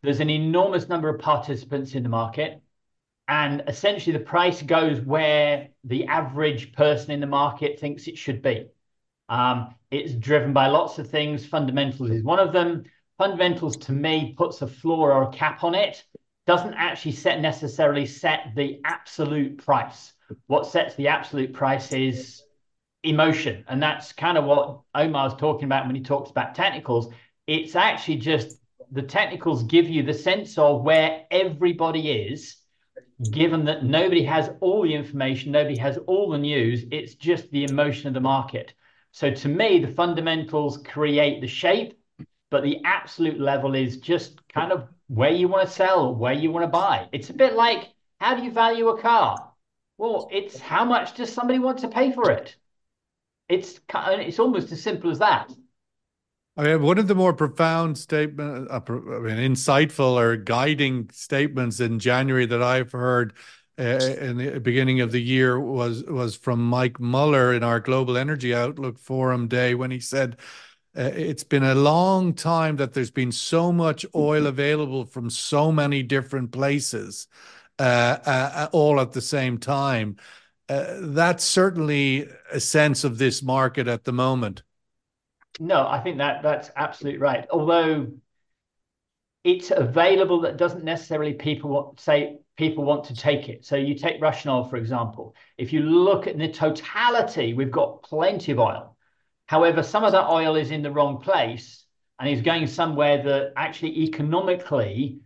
there's 0.07 0.21
an 0.21 0.31
enormous 0.31 0.89
number 0.89 1.09
of 1.09 1.21
participants 1.21 1.95
in 1.95 2.05
the 2.05 2.09
market, 2.09 2.63
and 3.27 3.65
essentially 3.67 4.17
the 4.17 4.23
price 4.23 4.63
goes 4.63 5.01
where 5.01 5.69
the 5.83 6.07
average 6.07 6.73
person 6.73 7.11
in 7.11 7.19
the 7.19 7.27
market 7.27 7.81
thinks 7.81 8.07
it 8.07 8.17
should 8.17 8.41
be. 8.41 8.69
Um, 9.29 9.75
it's 9.91 10.13
driven 10.13 10.53
by 10.53 10.69
lots 10.69 11.01
of 11.01 11.11
things. 11.11 11.45
Fundamentals 11.45 12.11
is 12.11 12.23
one 12.23 12.39
of 12.39 12.53
them. 12.53 12.85
Fundamentals 13.19 13.77
to 13.79 13.93
me 13.93 14.35
puts 14.39 14.63
a 14.63 14.69
floor 14.69 15.13
or 15.13 15.25
a 15.25 15.33
cap 15.33 15.65
on 15.65 15.75
it. 15.75 16.05
Doesn't 16.47 16.75
actually 16.75 17.13
set 17.13 17.41
necessarily 17.41 18.07
set 18.07 18.53
the 18.55 18.81
absolute 18.85 19.59
price. 19.59 20.13
What 20.47 20.67
sets 20.67 20.95
the 20.95 21.09
absolute 21.09 21.53
price 21.53 21.93
is 21.93 22.45
emotion, 23.03 23.65
and 23.67 23.83
that's 23.83 24.13
kind 24.13 24.39
of 24.39 24.45
what 24.45 24.83
Omar's 24.95 25.35
talking 25.35 25.65
about 25.65 25.87
when 25.87 25.97
he 25.97 26.03
talks 26.03 26.31
about 26.31 26.55
technicals. 26.55 27.09
It's 27.49 27.75
actually 27.75 28.19
just 28.19 28.59
the 28.91 29.03
technicals 29.03 29.65
give 29.65 29.89
you 29.89 30.03
the 30.03 30.15
sense 30.15 30.59
of 30.59 30.83
where 30.83 31.27
everybody 31.31 32.11
is, 32.11 32.57
given 33.31 33.65
that 33.65 33.85
nobody 33.85 34.23
has 34.25 34.51
all 34.61 34.83
the 34.83 34.95
information, 34.95 35.53
nobody 35.53 35.77
has 35.79 35.99
all 36.07 36.31
the 36.31 36.39
news. 36.39 36.85
It's 36.91 37.15
just 37.15 37.51
the 37.51 37.65
emotion 37.65 38.09
of 38.09 38.15
the 38.15 38.21
market. 38.21 38.75
So 39.13 39.31
to 39.31 39.49
me, 39.49 39.79
the 39.79 39.93
fundamentals 39.93 40.79
create 40.79 41.41
the 41.41 41.47
shape, 41.47 41.99
but 42.51 42.63
the 42.63 42.81
absolute 42.85 43.41
level 43.41 43.75
is 43.75 43.97
just 43.97 44.47
kind 44.49 44.73
of 44.73 44.89
where 45.09 45.31
you 45.31 45.49
want 45.49 45.67
to 45.67 45.75
sell, 45.75 46.15
where 46.15 46.35
you 46.35 46.51
want 46.51 46.65
to 46.65 46.69
buy. 46.69 47.09
It's 47.13 47.31
a 47.31 47.35
bit 47.35 47.55
like 47.55 47.89
how 48.21 48.35
do 48.35 48.43
you 48.43 48.51
value 48.51 48.89
a 48.89 49.01
car? 49.01 49.53
Well, 49.99 50.29
it's 50.31 50.59
how 50.59 50.85
much 50.85 51.15
does 51.15 51.33
somebody 51.33 51.59
want 51.59 51.79
to 51.81 51.89
pay 51.89 52.13
for 52.13 52.31
it? 52.31 52.57
It's 53.49 53.81
it's 53.95 54.39
almost 54.39 54.73
as 54.73 54.83
simple 54.83 55.11
as 55.11 55.19
that. 55.21 55.53
I 56.57 56.63
mean, 56.65 56.83
one 56.83 56.99
of 56.99 57.07
the 57.07 57.15
more 57.15 57.35
profound 57.35 57.99
statement, 57.99 58.71
uh, 58.71 58.81
I 58.87 58.91
mean, 58.93 59.37
insightful 59.37 60.19
or 60.19 60.37
guiding 60.37 61.11
statements 61.13 61.81
in 61.81 61.99
January 61.99 62.47
that 62.47 62.63
I've 62.63 62.93
heard 62.93 63.35
uh, 63.79 63.83
in 63.83 64.39
the 64.39 64.61
beginning 64.61 65.03
of 65.03 65.13
the 65.13 65.21
year 65.21 65.61
was 65.61 66.03
was 66.05 66.35
from 66.35 66.67
Mike 66.67 66.99
Muller 66.99 67.53
in 67.53 67.63
our 67.63 67.79
Global 67.79 68.17
Energy 68.17 68.55
Outlook 68.55 68.99
Forum 68.99 69.49
day 69.49 69.75
when 69.75 69.91
he 69.91 70.01
said. 70.01 70.39
Uh, 70.99 71.13
it's 71.15 71.45
been 71.45 71.63
a 71.63 71.75
long 71.75 72.33
time 72.33 72.77
that 72.77 72.95
there's 72.95 73.11
been 73.11 73.31
so 73.31 73.71
much 73.71 74.07
oil 74.15 74.47
available 74.47 75.05
from 75.05 75.29
so 75.29 75.71
many 75.71 76.03
different 76.03 76.51
places, 76.51 77.29
uh, 77.79 78.17
uh, 78.25 78.69
all 78.73 78.99
at 78.99 79.13
the 79.13 79.21
same 79.21 79.59
time. 79.59 80.17
that's 80.69 81.45
certainly 81.45 82.27
a 82.51 82.59
sense 82.59 83.05
of 83.05 83.19
this 83.19 83.43
market 83.43 83.87
at 83.87 84.05
the 84.05 84.13
moment. 84.13 84.63
No, 85.59 85.87
I 85.87 86.01
think 86.01 86.19
that 86.19 86.43
that's 86.43 86.71
absolutely 86.77 87.21
right. 87.21 87.47
Although 87.51 88.09
it's 89.45 89.71
available, 89.71 90.41
that 90.43 90.57
doesn't 90.57 90.85
necessarily 90.85 91.35
people 91.35 91.71
want, 91.71 92.01
say 92.01 92.39
people 92.57 92.85
want 92.85 93.05
to 93.05 93.15
take 93.15 93.49
it. 93.49 93.65
So 93.65 93.77
you 93.77 93.95
take 93.95 94.21
Russian 94.21 94.51
oil, 94.51 94.65
for 94.65 94.77
example. 94.77 95.35
If 95.57 95.73
you 95.73 95.81
look 95.81 96.27
at 96.27 96.37
the 96.37 96.49
totality, 96.49 97.55
we've 97.55 97.71
got 97.71 98.03
plenty 98.03 98.53
of 98.53 98.59
oil. 98.59 98.97
However, 99.47 99.83
some 99.83 100.05
of 100.05 100.13
that 100.13 100.29
oil 100.29 100.57
is 100.57 100.71
in 100.71 100.83
the 100.83 100.91
wrong 100.91 101.21
place 101.21 101.85
and 102.19 102.29
is 102.29 102.43
going 102.43 102.67
somewhere 102.67 103.23
that 103.23 103.53
actually 103.57 104.03
economically 104.03 105.21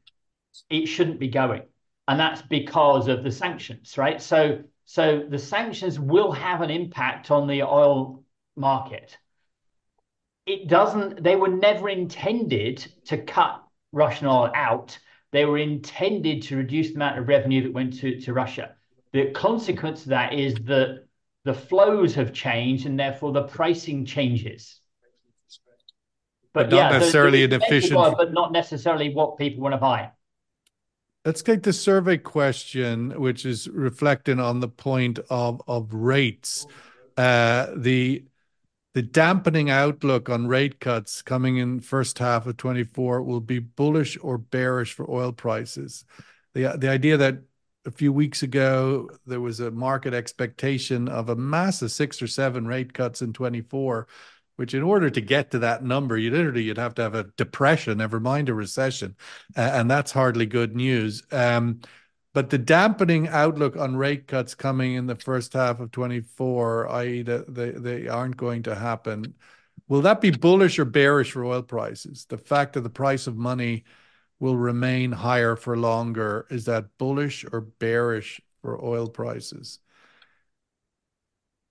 it 0.69 0.87
shouldn't 0.87 1.19
be 1.19 1.29
going. 1.29 1.63
And 2.07 2.19
that's 2.19 2.43
because 2.43 3.09
of 3.09 3.23
the 3.25 3.31
sanctions, 3.31 3.97
right? 3.97 4.21
So 4.21 4.65
so 4.85 5.25
the 5.29 5.39
sanctions 5.39 6.01
will 6.01 6.33
have 6.33 6.63
an 6.63 6.71
impact 6.71 7.31
on 7.31 7.47
the 7.47 7.63
oil 7.63 8.25
market 8.57 9.17
it 10.51 10.69
doesn't, 10.69 11.23
they 11.23 11.37
were 11.37 11.49
never 11.49 11.89
intended 11.89 12.87
to 13.07 13.19
cut 13.19 13.63
Russian 13.93 14.27
oil 14.27 14.51
out. 14.55 14.99
They 15.31 15.45
were 15.45 15.59
intended 15.59 16.43
to 16.43 16.57
reduce 16.57 16.89
the 16.89 16.97
amount 16.97 17.19
of 17.19 17.29
revenue 17.29 17.63
that 17.63 17.73
went 17.73 17.99
to, 18.01 18.21
to 18.21 18.33
Russia. 18.33 18.75
The 19.13 19.31
consequence 19.31 20.03
of 20.03 20.09
that 20.09 20.35
is 20.35 20.55
that 20.65 21.05
the 21.45 21.55
flows 21.55 22.15
have 22.15 22.33
changed 22.33 22.87
and 22.87 22.99
therefore 22.99 23.33
the 23.33 23.45
pricing 23.45 24.05
changes. 24.05 24.81
But, 26.53 26.69
but 26.69 26.71
not 26.71 26.93
yeah, 26.93 26.99
necessarily 26.99 27.45
an 27.45 27.53
efficient, 27.53 27.95
but 27.95 28.33
not 28.33 28.51
necessarily 28.51 29.15
what 29.15 29.39
people 29.39 29.63
want 29.63 29.75
to 29.75 29.79
buy. 29.79 30.11
Let's 31.25 31.43
take 31.43 31.63
the 31.63 31.73
survey 31.73 32.19
question, 32.19 33.21
which 33.21 33.47
is 33.47 33.69
reflecting 33.69 34.41
on 34.41 34.59
the 34.59 34.69
point 34.69 35.21
of 35.29 35.63
of 35.69 35.95
rates. 35.95 36.67
Uh, 37.17 37.69
the 37.77 38.25
the 38.95 39.03
dampening 39.03 39.71
outlook 39.71 40.29
on 40.29 40.49
rate 40.49 40.81
cuts 40.81 41.23
coming 41.23 41.59
in 41.59 41.81
first 41.81 42.19
half 42.19 42.47
of 42.47 42.57
24 42.57 43.23
will 43.23 43.41
be 43.41 43.61
bullish 43.61 44.19
or 44.21 44.37
bearish 44.37 44.95
for 44.95 45.09
oil 45.09 45.33
prices. 45.33 46.05
The, 46.55 46.77
the 46.77 46.89
idea 46.89 47.17
that 47.17 47.43
a 47.87 47.91
few 47.91 48.13
weeks 48.13 48.43
ago 48.43 49.09
there 49.27 49.41
was 49.41 49.61
a 49.61 49.71
market 49.71 50.13
expectation 50.13 51.09
of 51.09 51.29
a 51.29 51.37
massive 51.37 51.93
six 51.93 52.21
or 52.21 52.27
seven 52.27 52.67
rate 52.67 52.93
cuts 52.93 53.23
in 53.23 53.33
24, 53.33 54.09
which 54.57 54.75
in 54.75 54.83
order 54.83 55.09
to 55.09 55.21
get 55.21 55.53
to 55.53 55.61
that 55.61 55.85
number, 55.85 56.19
you 56.19 56.31
literally 56.31 56.65
you'd 56.65 56.77
have 56.77 56.95
to 56.97 57.03
have 57.03 57.15
a 57.15 57.31
depression, 57.37 57.99
never 57.99 58.19
mind 58.19 58.49
a 58.49 58.55
recession, 58.55 59.17
uh, 59.57 59.61
and 59.61 59.91
that's 59.91 60.13
hardly 60.13 60.47
good 60.47 60.75
news. 60.75 61.23
Um, 61.31 61.81
but 62.33 62.51
the 62.51 62.59
dampening 62.59 63.29
outlook 63.29 63.77
on 63.77 63.97
rate 63.97 64.27
cuts 64.29 64.55
coming 64.55 64.95
in 64.95 65.07
the 65.07 65.17
first 65.17 65.53
half 65.53 65.81
of 65.81 65.91
24, 65.91 66.89
i.e., 66.91 67.23
that 67.23 67.53
they, 67.55 67.71
they 67.71 68.09
aren't 68.09 68.37
going 68.37 68.63
to 68.65 68.75
happen, 68.75 69.35
will 69.89 70.03
that 70.03 70.21
be 70.21 70.31
bullish 70.31 70.79
or 70.79 70.85
bearish 70.85 71.33
for 71.33 71.45
oil 71.45 71.63
prices? 71.63 72.27
The 72.29 72.39
fact 72.39 72.75
that 72.75 72.83
the 72.83 72.91
price 72.91 73.27
of 73.27 73.37
money 73.37 73.85
will 74.39 74.57
remain 74.57 75.13
higher 75.13 75.57
for 75.57 75.77
longer, 75.77 76.47
is 76.51 76.65
that 76.67 76.97
bullish 76.99 77.45
or 77.53 77.61
bearish 77.61 78.41
for 78.63 78.83
oil 78.85 79.09
prices? 79.09 79.81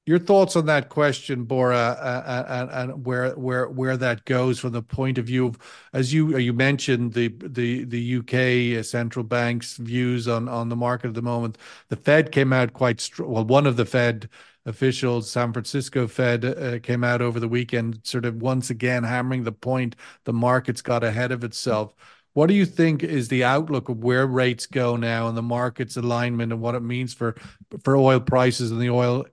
Your 0.09 0.17
thoughts 0.17 0.55
on 0.55 0.65
that 0.65 0.89
question, 0.89 1.43
Bora, 1.43 1.77
uh, 1.77 2.23
uh, 2.25 2.45
and, 2.49 2.71
and 2.71 3.05
where 3.05 3.29
where 3.33 3.69
where 3.69 3.95
that 3.95 4.25
goes 4.25 4.57
from 4.57 4.71
the 4.71 4.81
point 4.81 5.19
of 5.19 5.27
view 5.27 5.45
of, 5.45 5.59
as 5.93 6.11
you 6.11 6.35
you 6.35 6.51
mentioned, 6.51 7.13
the 7.13 7.27
the 7.27 7.83
the 7.83 8.17
UK 8.17 8.83
central 8.83 9.23
bank's 9.23 9.77
views 9.77 10.27
on 10.27 10.49
on 10.49 10.69
the 10.69 10.75
market 10.75 11.09
at 11.09 11.13
the 11.13 11.21
moment. 11.21 11.59
The 11.89 11.95
Fed 11.95 12.31
came 12.31 12.51
out 12.51 12.73
quite 12.73 12.99
strong. 12.99 13.29
Well, 13.29 13.45
one 13.45 13.67
of 13.67 13.77
the 13.77 13.85
Fed 13.85 14.29
officials, 14.65 15.29
San 15.29 15.53
Francisco 15.53 16.07
Fed, 16.07 16.43
uh, 16.43 16.79
came 16.79 17.03
out 17.03 17.21
over 17.21 17.39
the 17.39 17.47
weekend, 17.47 17.99
sort 18.01 18.25
of 18.25 18.41
once 18.41 18.71
again 18.71 19.03
hammering 19.03 19.43
the 19.43 19.51
point 19.51 19.95
the 20.23 20.33
market's 20.33 20.81
got 20.81 21.03
ahead 21.03 21.31
of 21.31 21.43
itself. 21.43 21.93
what 22.33 22.47
do 22.47 22.55
you 22.55 22.65
think 22.65 23.03
is 23.03 23.27
the 23.27 23.43
outlook 23.43 23.89
of 23.89 24.03
where 24.03 24.25
rates 24.25 24.65
go 24.65 24.95
now 24.95 25.27
and 25.27 25.37
the 25.37 25.41
market's 25.43 25.97
alignment 25.97 26.51
and 26.51 26.61
what 26.61 26.73
it 26.75 26.81
means 26.81 27.13
for 27.13 27.35
for 27.83 27.95
oil 27.95 28.19
prices 28.19 28.71
and 28.71 28.81
the 28.81 28.89
oil 28.89 29.25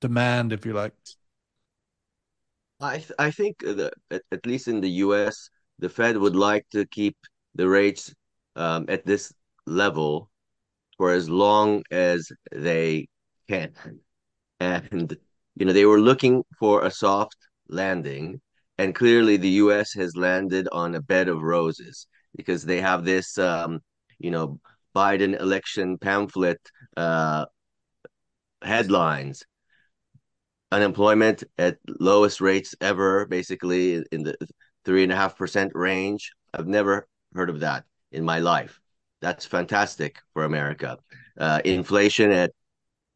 demand, 0.00 0.52
if 0.52 0.66
you 0.66 0.72
like? 0.72 0.94
I 2.80 2.98
th 2.98 3.12
I 3.18 3.30
think 3.30 3.58
the, 3.60 3.90
at, 4.10 4.22
at 4.30 4.46
least 4.46 4.68
in 4.68 4.80
the 4.80 4.90
U.S., 5.06 5.48
the 5.78 5.88
Fed 5.88 6.16
would 6.16 6.36
like 6.36 6.66
to 6.72 6.86
keep 6.86 7.16
the 7.54 7.68
rates 7.68 8.12
um, 8.54 8.84
at 8.88 9.06
this 9.06 9.32
level 9.66 10.30
for 10.98 11.12
as 11.12 11.28
long 11.28 11.82
as 11.90 12.30
they 12.52 13.08
can, 13.48 13.72
and 14.60 15.16
you 15.56 15.64
know 15.66 15.72
they 15.72 15.86
were 15.86 16.00
looking 16.00 16.44
for 16.58 16.84
a 16.84 16.90
soft 16.90 17.36
landing, 17.68 18.40
and 18.78 18.94
clearly 18.94 19.36
the 19.36 19.56
U.S. 19.64 19.92
has 19.94 20.16
landed 20.16 20.68
on 20.72 20.94
a 20.94 21.02
bed 21.02 21.28
of 21.28 21.42
roses 21.42 22.06
because 22.36 22.64
they 22.64 22.80
have 22.80 23.04
this, 23.04 23.38
um, 23.38 23.80
you 24.18 24.30
know, 24.30 24.60
Biden 24.94 25.38
election 25.40 25.98
pamphlet 25.98 26.60
uh, 26.96 27.46
headlines. 28.62 29.44
Unemployment 30.72 31.44
at 31.58 31.78
lowest 32.00 32.40
rates 32.40 32.74
ever, 32.80 33.26
basically 33.26 34.04
in 34.10 34.24
the 34.24 34.36
three 34.84 35.02
and 35.02 35.12
a 35.12 35.16
half 35.16 35.36
percent 35.36 35.72
range. 35.74 36.32
I've 36.52 36.66
never 36.66 37.06
heard 37.34 37.50
of 37.50 37.60
that 37.60 37.84
in 38.12 38.24
my 38.24 38.40
life. 38.40 38.80
That's 39.20 39.44
fantastic 39.44 40.18
for 40.32 40.44
America. 40.44 40.98
Uh, 41.38 41.60
inflation 41.64 42.30
at 42.30 42.52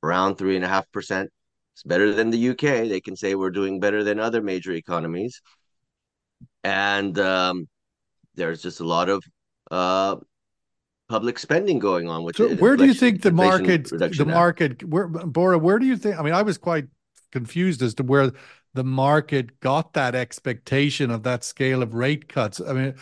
around 0.02 0.36
three 0.36 0.56
and 0.56 0.64
a 0.64 0.68
half 0.68 0.90
percent. 0.92 1.30
It's 1.74 1.82
better 1.82 2.12
than 2.12 2.30
the 2.30 2.50
UK. 2.50 2.88
They 2.88 3.00
can 3.00 3.16
say 3.16 3.34
we're 3.34 3.50
doing 3.50 3.80
better 3.80 4.04
than 4.04 4.20
other 4.20 4.42
major 4.42 4.72
economies. 4.72 5.40
And 6.62 7.18
um, 7.18 7.68
there's 8.34 8.62
just 8.62 8.80
a 8.80 8.84
lot 8.84 9.08
of 9.08 9.24
uh, 9.70 10.16
public 11.08 11.38
spending 11.38 11.78
going 11.78 12.08
on 12.08 12.22
with 12.22 12.36
so 12.36 12.48
where 12.56 12.76
do 12.76 12.86
you 12.86 12.94
think 12.94 13.22
the 13.22 13.32
market 13.32 13.84
the 13.90 14.24
market 14.24 14.82
where 14.84 15.08
bora 15.08 15.58
where 15.58 15.78
do 15.78 15.84
you 15.84 15.96
think 15.96 16.16
i 16.16 16.22
mean 16.22 16.32
i 16.32 16.40
was 16.40 16.56
quite 16.56 16.86
confused 17.30 17.82
as 17.82 17.94
to 17.94 18.02
where 18.02 18.32
the 18.74 18.84
market 18.84 19.60
got 19.60 19.94
that 19.94 20.14
expectation 20.14 21.10
of 21.10 21.22
that 21.24 21.44
scale 21.44 21.82
of 21.82 21.94
rate 21.94 22.28
cuts. 22.28 22.60
I 22.60 22.72
mean 22.72 22.94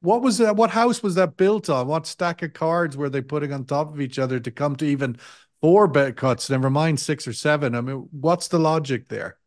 what 0.00 0.20
was 0.20 0.38
that 0.38 0.56
what 0.56 0.70
house 0.70 1.02
was 1.02 1.14
that 1.14 1.36
built 1.36 1.70
on? 1.70 1.86
What 1.86 2.06
stack 2.06 2.42
of 2.42 2.52
cards 2.52 2.96
were 2.96 3.08
they 3.08 3.22
putting 3.22 3.52
on 3.52 3.64
top 3.64 3.92
of 3.92 4.00
each 4.00 4.18
other 4.18 4.40
to 4.40 4.50
come 4.50 4.76
to 4.76 4.84
even 4.84 5.16
four 5.60 5.86
bet 5.86 6.16
cuts? 6.16 6.50
Never 6.50 6.70
mind 6.70 6.98
six 7.00 7.26
or 7.26 7.32
seven. 7.32 7.74
I 7.74 7.80
mean 7.80 8.08
what's 8.10 8.48
the 8.48 8.58
logic 8.58 9.08
there? 9.08 9.38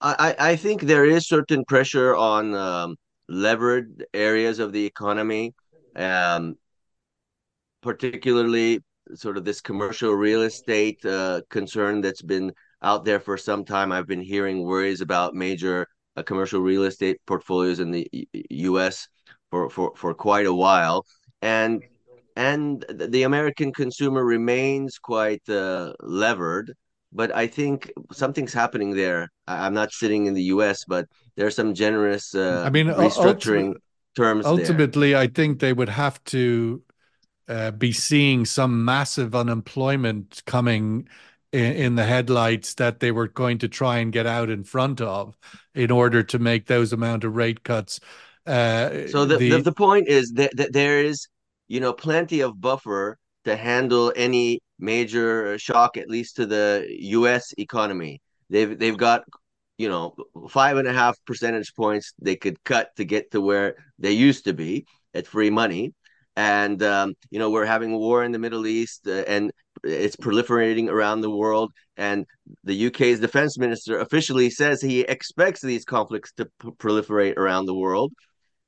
I, 0.00 0.34
I 0.38 0.56
think 0.56 0.82
there 0.82 1.06
is 1.06 1.26
certain 1.26 1.64
pressure 1.64 2.14
on 2.14 2.54
um, 2.54 2.96
levered 3.28 4.04
areas 4.12 4.58
of 4.58 4.72
the 4.72 4.84
economy, 4.84 5.54
um, 5.96 6.56
particularly 7.80 8.80
sort 9.14 9.36
of 9.36 9.44
this 9.44 9.60
commercial 9.60 10.12
real 10.12 10.42
estate 10.42 11.04
uh, 11.04 11.40
concern 11.50 12.00
that's 12.00 12.22
been 12.22 12.52
out 12.82 13.04
there 13.04 13.20
for 13.20 13.36
some 13.36 13.64
time. 13.64 13.92
I've 13.92 14.06
been 14.06 14.20
hearing 14.20 14.64
worries 14.64 15.00
about 15.00 15.34
major 15.34 15.86
uh, 16.16 16.22
commercial 16.22 16.60
real 16.60 16.84
estate 16.84 17.18
portfolios 17.26 17.80
in 17.80 17.90
the 17.90 18.08
U.S. 18.50 19.08
for 19.50 19.68
for 19.70 19.92
for 19.96 20.14
quite 20.14 20.46
a 20.46 20.54
while, 20.54 21.04
and 21.42 21.82
and 22.36 22.84
the 22.88 23.22
American 23.22 23.72
consumer 23.72 24.24
remains 24.24 24.98
quite 24.98 25.48
uh, 25.48 25.92
levered 26.00 26.74
but 27.14 27.34
I 27.34 27.46
think 27.46 27.92
something's 28.12 28.52
happening 28.52 28.90
there. 28.90 29.30
I, 29.46 29.66
am 29.66 29.72
not 29.72 29.92
sitting 29.92 30.26
in 30.26 30.34
the 30.34 30.42
U.S., 30.54 30.84
but 30.84 31.06
there's 31.36 31.54
some 31.54 31.72
generous. 31.72 32.34
Uh, 32.34 32.64
I 32.66 32.70
mean, 32.70 32.88
restructuring 32.88 33.74
terms. 34.16 34.44
Ultimately, 34.44 35.12
there. 35.12 35.20
I 35.20 35.28
think 35.28 35.60
they 35.60 35.72
would 35.72 35.88
have 35.88 36.22
to 36.24 36.82
uh, 37.48 37.70
be 37.70 37.92
seeing 37.92 38.44
some 38.44 38.84
massive 38.84 39.34
unemployment 39.34 40.42
coming 40.46 41.08
in, 41.52 41.72
in, 41.72 41.94
the 41.94 42.04
headlights 42.04 42.74
that 42.74 43.00
they 43.00 43.12
were 43.12 43.28
going 43.28 43.58
to 43.58 43.68
try 43.68 43.98
and 43.98 44.12
get 44.12 44.26
out 44.26 44.50
in 44.50 44.64
front 44.64 45.00
of 45.00 45.36
in 45.74 45.90
order 45.90 46.22
to 46.22 46.38
make 46.38 46.66
those 46.66 46.92
amount 46.92 47.24
of 47.24 47.36
rate 47.36 47.62
cuts. 47.62 48.00
Uh, 48.46 49.06
so 49.08 49.24
the, 49.24 49.36
the, 49.36 49.62
the 49.62 49.72
point 49.72 50.08
is 50.08 50.32
that, 50.32 50.56
that 50.56 50.72
there 50.72 51.00
is, 51.00 51.28
you 51.68 51.80
know, 51.80 51.92
plenty 51.92 52.40
of 52.40 52.60
buffer 52.60 53.18
to 53.44 53.56
handle 53.56 54.12
any 54.16 54.60
major 54.78 55.58
shock, 55.58 55.96
at 55.96 56.08
least 56.08 56.36
to 56.36 56.46
the 56.46 56.86
U.S. 56.88 57.52
economy. 57.58 58.20
They've 58.50 58.78
they've 58.78 58.96
got 58.96 59.24
you 59.78 59.88
know 59.88 60.14
five 60.48 60.76
and 60.76 60.86
a 60.86 60.92
half 60.92 61.16
percentage 61.26 61.74
points 61.74 62.12
they 62.20 62.36
could 62.36 62.62
cut 62.64 62.90
to 62.96 63.04
get 63.04 63.30
to 63.32 63.40
where 63.40 63.76
they 63.98 64.12
used 64.12 64.44
to 64.44 64.52
be 64.52 64.86
at 65.14 65.26
free 65.26 65.50
money, 65.50 65.94
and 66.36 66.82
um, 66.82 67.14
you 67.30 67.38
know 67.38 67.50
we're 67.50 67.64
having 67.64 67.92
war 67.96 68.24
in 68.24 68.32
the 68.32 68.38
Middle 68.38 68.66
East 68.66 69.06
uh, 69.06 69.24
and 69.26 69.52
it's 69.82 70.16
proliferating 70.16 70.88
around 70.88 71.20
the 71.20 71.30
world. 71.30 71.72
And 71.96 72.26
the 72.64 72.86
UK's 72.86 73.20
defense 73.20 73.58
minister 73.58 73.98
officially 73.98 74.50
says 74.50 74.80
he 74.80 75.00
expects 75.00 75.60
these 75.60 75.84
conflicts 75.84 76.32
to 76.32 76.46
p- 76.46 76.70
proliferate 76.78 77.36
around 77.36 77.66
the 77.66 77.74
world. 77.74 78.12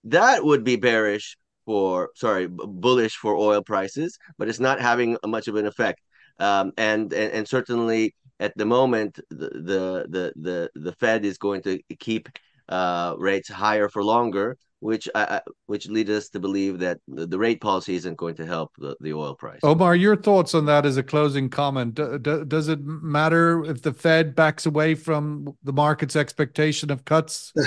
That 0.05 0.45
would 0.45 0.63
be 0.65 0.77
bearish 0.77 1.37
for 1.65 2.11
sorry 2.15 2.47
bullish 2.49 3.17
for 3.17 3.37
oil 3.37 3.63
prices, 3.63 4.17
but 4.39 4.49
it's 4.49 4.61
not 4.61 4.81
having 4.81 5.17
much 5.27 5.49
of 5.49 5.57
an 5.57 5.67
effect. 5.67 6.01
Um, 6.39 6.73
and, 6.77 7.13
and 7.13 7.33
and 7.33 7.49
certainly 7.49 8.15
at 8.39 8.53
the 8.57 8.67
moment, 8.67 9.19
the 9.31 9.49
the 9.49 10.07
the 10.09 10.33
the, 10.37 10.71
the 10.75 10.93
Fed 10.93 11.25
is 11.25 11.39
going 11.39 11.63
to 11.63 11.81
keep 11.99 12.29
uh, 12.69 13.15
rates 13.19 13.49
higher 13.49 13.89
for 13.89 14.05
longer, 14.05 14.57
which 14.81 15.09
uh, 15.15 15.41
which 15.67 15.89
leads 15.89 16.11
us 16.11 16.29
to 16.31 16.41
believe 16.41 16.79
that 16.81 16.99
the, 17.09 17.27
the, 17.27 17.39
rate 17.39 17.61
policy 17.61 17.95
isn't 17.95 18.17
going 18.17 18.35
to 18.35 18.47
help 18.47 18.73
the, 18.79 18.97
the 19.01 19.13
oil 19.13 19.35
price. 19.35 19.61
Omar, 19.63 19.97
your 19.97 20.17
thoughts 20.17 20.55
on 20.55 20.67
that 20.67 20.85
as 20.85 20.97
a 20.97 21.03
closing 21.03 21.49
comment? 21.49 21.95
D- 21.95 22.19
d- 22.21 22.45
does 22.47 22.69
it 22.69 22.81
matter 22.85 23.65
if 23.65 23.83
the 23.83 23.93
Fed 23.93 24.35
backs 24.35 24.67
away 24.67 24.95
from 24.95 25.57
the 25.63 25.73
market's 25.73 26.17
expectation 26.17 26.91
of 26.91 27.05
cuts? 27.05 27.53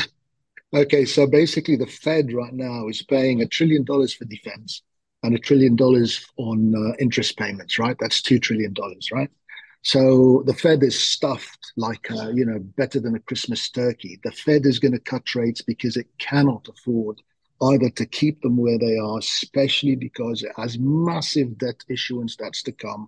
Okay, 0.72 1.04
so 1.04 1.26
basically, 1.26 1.78
the 1.78 1.88
Fed 1.88 2.32
right 2.32 2.54
now 2.54 2.88
is 2.90 3.02
paying 3.02 3.42
a 3.42 3.48
trillion 3.48 3.84
dollars 3.84 4.14
for 4.14 4.26
defense 4.26 4.84
and 5.24 5.34
a 5.34 5.40
trillion 5.40 5.76
dollars 5.76 6.24
on 6.38 6.76
uh, 6.76 6.96
interest 7.00 7.38
payments, 7.38 7.80
right? 7.80 7.98
That's 8.00 8.22
two 8.22 8.38
trillion 8.40 8.74
dollars, 8.74 9.10
right? 9.12 9.32
So 9.82 10.44
the 10.46 10.54
Fed 10.54 10.84
is 10.84 11.02
stuffed 11.02 11.72
like, 11.78 12.12
uh, 12.12 12.30
you 12.30 12.46
know, 12.46 12.60
better 12.60 13.00
than 13.00 13.16
a 13.16 13.20
Christmas 13.20 13.70
turkey. 13.70 14.20
The 14.24 14.32
Fed 14.32 14.66
is 14.66 14.80
going 14.80 14.92
to 14.92 15.00
cut 15.00 15.34
rates 15.36 15.62
because 15.62 15.96
it 15.96 16.08
cannot 16.18 16.68
afford 16.68 17.22
either 17.62 17.90
to 17.90 18.06
keep 18.06 18.42
them 18.42 18.58
where 18.58 18.78
they 18.78 18.98
are, 18.98 19.20
especially 19.20 19.96
because 19.96 20.44
it 20.44 20.52
has 20.56 20.78
massive 20.80 21.58
debt 21.58 21.84
issuance 21.90 22.36
that's 22.36 22.64
to 22.64 22.72
come. 22.72 23.08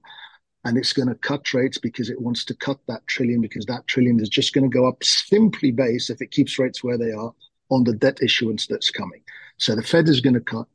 And 0.64 0.78
it's 0.78 0.94
going 0.94 1.08
to 1.08 1.16
cut 1.16 1.54
rates 1.54 1.78
because 1.78 2.10
it 2.10 2.22
wants 2.22 2.46
to 2.46 2.56
cut 2.56 2.80
that 2.88 3.06
trillion 3.08 3.42
because 3.42 3.66
that 3.66 3.88
trillion 3.88 4.20
is 4.20 4.30
just 4.30 4.54
going 4.54 4.70
to 4.70 4.78
go 4.78 4.88
up 4.88 5.04
simply 5.04 5.72
based 5.72 6.10
if 6.10 6.22
it 6.22 6.32
keeps 6.32 6.60
rates 6.60 6.84
where 6.84 6.98
they 6.98 7.12
are 7.12 7.34
on 7.70 7.84
the 7.84 7.94
debt 7.94 8.20
issuance 8.22 8.68
that's 8.68 8.92
coming. 8.92 9.22
So 9.58 9.76
the 9.76 9.82
Fed 9.82 10.08
is 10.08 10.22
going 10.22 10.36
to 10.36 10.42
cut, 10.42 10.68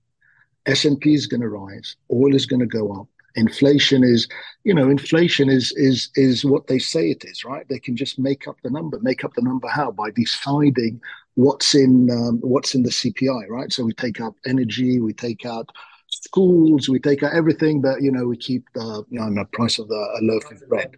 S&P 0.66 1.14
is 1.14 1.26
going 1.26 1.42
to 1.42 1.48
rise, 1.48 1.96
oil 2.10 2.34
is 2.34 2.46
going 2.46 2.60
to 2.60 2.66
go 2.66 2.92
up. 3.00 3.08
Inflation 3.36 4.02
is, 4.02 4.26
you 4.64 4.74
know, 4.74 4.88
inflation 4.88 5.48
is 5.48 5.72
is 5.76 6.10
is 6.14 6.44
what 6.44 6.66
they 6.66 6.78
say 6.78 7.10
it 7.10 7.24
is, 7.24 7.44
right? 7.44 7.68
They 7.68 7.78
can 7.78 7.96
just 7.96 8.18
make 8.18 8.48
up 8.48 8.56
the 8.62 8.70
number. 8.70 8.98
Make 9.00 9.24
up 9.24 9.34
the 9.34 9.42
number 9.42 9.68
how? 9.68 9.90
By 9.90 10.10
deciding 10.10 11.00
what's 11.34 11.74
in 11.74 12.10
um, 12.10 12.38
what's 12.40 12.74
in 12.74 12.82
the 12.82 12.90
CPI, 12.90 13.48
right? 13.48 13.72
So 13.72 13.84
we 13.84 13.92
take 13.92 14.20
out 14.20 14.34
energy, 14.46 15.00
we 15.00 15.12
take 15.12 15.44
out 15.46 15.70
schools, 16.08 16.88
we 16.88 16.98
take 16.98 17.22
out 17.22 17.34
everything 17.34 17.80
but 17.80 18.00
you 18.02 18.10
know 18.10 18.26
we 18.26 18.36
keep 18.36 18.64
the 18.74 19.04
you 19.10 19.20
know 19.20 19.32
the 19.32 19.44
price 19.52 19.78
of 19.78 19.88
the 19.88 19.94
a 19.94 20.20
loaf 20.22 20.50
of 20.50 20.68
bread. 20.68 20.96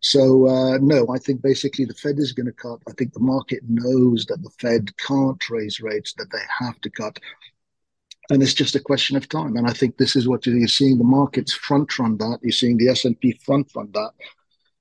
So 0.00 0.46
uh, 0.46 0.78
no, 0.78 1.08
I 1.08 1.18
think 1.18 1.42
basically 1.42 1.84
the 1.84 1.94
Fed 1.94 2.18
is 2.18 2.32
going 2.32 2.46
to 2.46 2.52
cut. 2.52 2.80
I 2.88 2.92
think 2.92 3.12
the 3.12 3.20
market 3.20 3.62
knows 3.66 4.26
that 4.26 4.42
the 4.42 4.50
Fed 4.60 4.96
can't 4.98 5.50
raise 5.50 5.80
rates; 5.80 6.14
that 6.18 6.30
they 6.30 6.42
have 6.60 6.80
to 6.82 6.90
cut, 6.90 7.18
and 8.30 8.42
it's 8.42 8.54
just 8.54 8.74
a 8.74 8.80
question 8.80 9.16
of 9.16 9.28
time. 9.28 9.56
And 9.56 9.66
I 9.66 9.72
think 9.72 9.96
this 9.96 10.16
is 10.16 10.28
what 10.28 10.46
you're 10.46 10.66
seeing: 10.68 10.98
the 10.98 11.04
markets 11.04 11.52
front 11.52 11.98
run 11.98 12.18
that. 12.18 12.38
You're 12.42 12.52
seeing 12.52 12.76
the 12.76 12.88
S 12.88 13.04
and 13.04 13.18
P 13.20 13.32
front 13.44 13.70
run 13.74 13.90
that. 13.92 14.12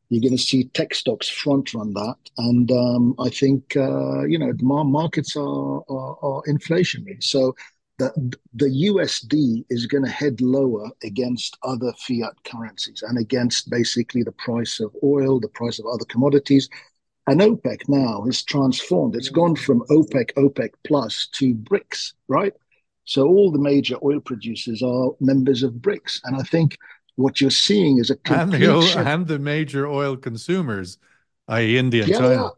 You're 0.10 0.22
going 0.22 0.38
to 0.38 0.44
see 0.44 0.66
tech 0.66 0.94
stocks 0.94 1.28
front 1.28 1.74
run 1.74 1.94
that, 1.94 2.18
and 2.38 2.72
um, 2.72 3.16
I 3.20 3.30
think 3.30 3.76
uh, 3.76 4.24
you 4.26 4.38
know 4.38 4.54
markets 4.62 5.36
are, 5.36 5.82
are, 5.90 6.18
are 6.22 6.44
inflationary. 6.48 7.24
So 7.24 7.56
the, 7.98 8.34
the 8.54 8.66
USD 8.66 9.66
is 9.70 9.86
going 9.86 10.04
to 10.04 10.10
head 10.10 10.42
lower 10.42 10.90
against 11.04 11.58
other 11.64 11.94
fiat 11.94 12.34
currencies 12.44 13.04
and 13.08 13.18
against 13.18 13.70
basically 13.70 14.24
the 14.24 14.34
price 14.34 14.80
of 14.80 14.94
oil, 15.04 15.40
the 15.40 15.48
price 15.48 15.80
of 15.80 15.86
other 15.86 16.06
commodities. 16.06 16.70
And 17.28 17.42
OPEC 17.42 17.88
now 17.88 18.26
is 18.26 18.44
transformed. 18.44 19.16
It's 19.16 19.30
gone 19.30 19.56
from 19.56 19.82
OPEC, 19.90 20.34
OPEC 20.34 20.72
plus 20.86 21.28
to 21.36 21.56
BRICS, 21.56 22.14
right? 22.28 22.54
So 23.06 23.28
all 23.28 23.52
the 23.52 23.60
major 23.60 23.98
oil 24.04 24.20
producers 24.20 24.82
are 24.82 25.12
members 25.20 25.64
of 25.64 25.74
BRICS. 25.74 26.22
And 26.24 26.36
I 26.36 26.44
think 26.44 26.78
what 27.16 27.40
you're 27.40 27.50
seeing 27.50 28.00
is 28.00 28.10
a 28.10 28.16
complete 28.18 28.64
and 28.64 28.82
the, 28.82 29.04
and 29.06 29.28
the 29.28 29.40
major 29.40 29.88
oil 29.88 30.18
consumers, 30.18 30.98
i.e., 31.48 31.78
India 31.78 32.06
yeah, 32.06 32.18
China. 32.18 32.52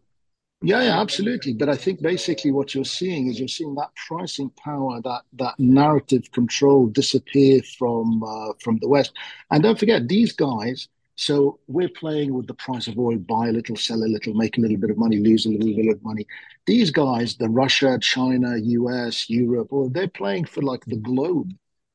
Yeah, 0.64 0.82
yeah, 0.82 1.00
absolutely. 1.00 1.54
But 1.54 1.70
I 1.70 1.76
think 1.76 2.02
basically 2.02 2.52
what 2.52 2.74
you're 2.74 2.84
seeing 2.84 3.28
is 3.28 3.38
you're 3.38 3.48
seeing 3.48 3.76
that 3.76 3.92
pricing 4.08 4.50
power, 4.64 5.00
that 5.04 5.22
that 5.34 5.54
narrative 5.60 6.32
control 6.32 6.88
disappear 6.88 7.62
from 7.78 8.24
uh, 8.24 8.54
from 8.60 8.80
the 8.80 8.88
West. 8.88 9.14
And 9.52 9.62
don't 9.62 9.78
forget, 9.78 10.08
these 10.08 10.32
guys. 10.32 10.88
So 11.18 11.60
we're 11.68 11.90
playing 11.90 12.34
with 12.34 12.48
the 12.48 12.54
price 12.54 12.88
of 12.88 12.98
oil: 13.00 13.18
buy 13.18 13.50
a 13.50 13.52
little, 13.52 13.76
sell 13.76 14.04
a 14.04 14.06
little, 14.06 14.34
make 14.36 14.58
a 14.58 14.62
little 14.62 14.78
bit 14.78 14.92
of 14.92 14.98
money, 14.98 15.18
lose 15.18 15.46
a 15.46 15.50
little 15.50 15.76
bit 15.76 15.90
of 15.96 16.04
money. 16.04 16.26
These 16.68 16.92
guys, 16.92 17.36
the 17.36 17.50
Russia, 17.50 17.98
China, 18.00 18.56
US, 18.58 19.30
Europe, 19.30 19.70
well, 19.72 19.90
they're 19.90 20.08
playing 20.08 20.46
for 20.46 20.62
like 20.62 20.86
the 20.86 20.98
globe, 20.98 21.52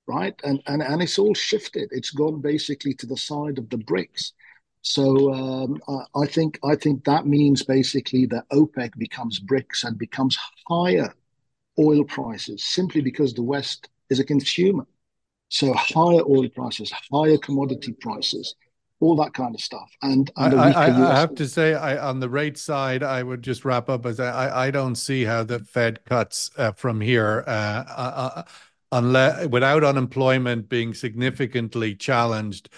right? 0.07 0.35
And 0.45 0.61
and 0.67 0.83
and 0.83 1.03
it's 1.03 1.19
all 1.19 1.35
shifted. 1.35 1.89
It's 1.93 2.11
gone 2.11 2.41
basically 2.41 2.95
to 2.95 3.07
the 3.07 3.17
side 3.17 3.59
of 3.59 3.71
the 3.71 3.79
BRICS. 3.79 4.33
So 4.83 5.33
um, 5.33 5.81
I 6.17 6.27
think 6.27 6.59
I 6.65 6.75
think 6.75 7.05
that 7.05 7.27
means 7.27 7.63
basically 7.63 8.27
that 8.27 8.49
OPEC 8.51 8.99
becomes 8.99 9.39
BRICS 9.39 9.85
and 9.85 9.97
becomes 9.99 10.37
higher 10.69 11.15
oil 11.79 12.05
prices 12.05 12.65
simply 12.65 13.01
because 13.01 13.35
the 13.35 13.43
West 13.43 13.89
is 14.11 14.19
a 14.19 14.25
consumer. 14.25 14.87
So 15.49 15.73
higher 15.75 16.23
oil 16.29 16.49
prices, 16.49 16.93
higher 17.13 17.39
commodity 17.39 17.93
prices, 17.93 18.57
all 19.03 19.17
that 19.17 19.35
kind 19.35 19.55
of 19.55 19.61
stuff. 19.61 19.91
And, 20.01 20.31
and 20.37 20.59
I, 20.59 20.71
I, 20.71 20.87
I, 20.87 21.15
have 21.19 21.35
to 21.35 21.49
say, 21.49 21.75
I, 21.75 21.99
on 21.99 22.21
the 22.21 22.29
rate 22.29 22.57
side, 22.57 23.03
I 23.03 23.23
would 23.23 23.43
just 23.43 23.65
wrap 23.65 23.89
up 23.89 24.07
as 24.07 24.21
I, 24.21 24.67
I 24.67 24.71
don't 24.71 24.95
see 24.95 25.25
how 25.25 25.43
the 25.43 25.59
Fed 25.59 26.05
cuts 26.05 26.51
uh, 26.57 26.73
from 26.73 27.01
here, 27.01 27.45
uh, 27.47 27.51
uh, 27.51 28.31
uh 28.37 28.43
unless 28.93 29.47
without 29.49 29.83
unemployment 29.83 30.69
being 30.69 30.95
significantly 30.95 31.95
challenged 31.95 32.69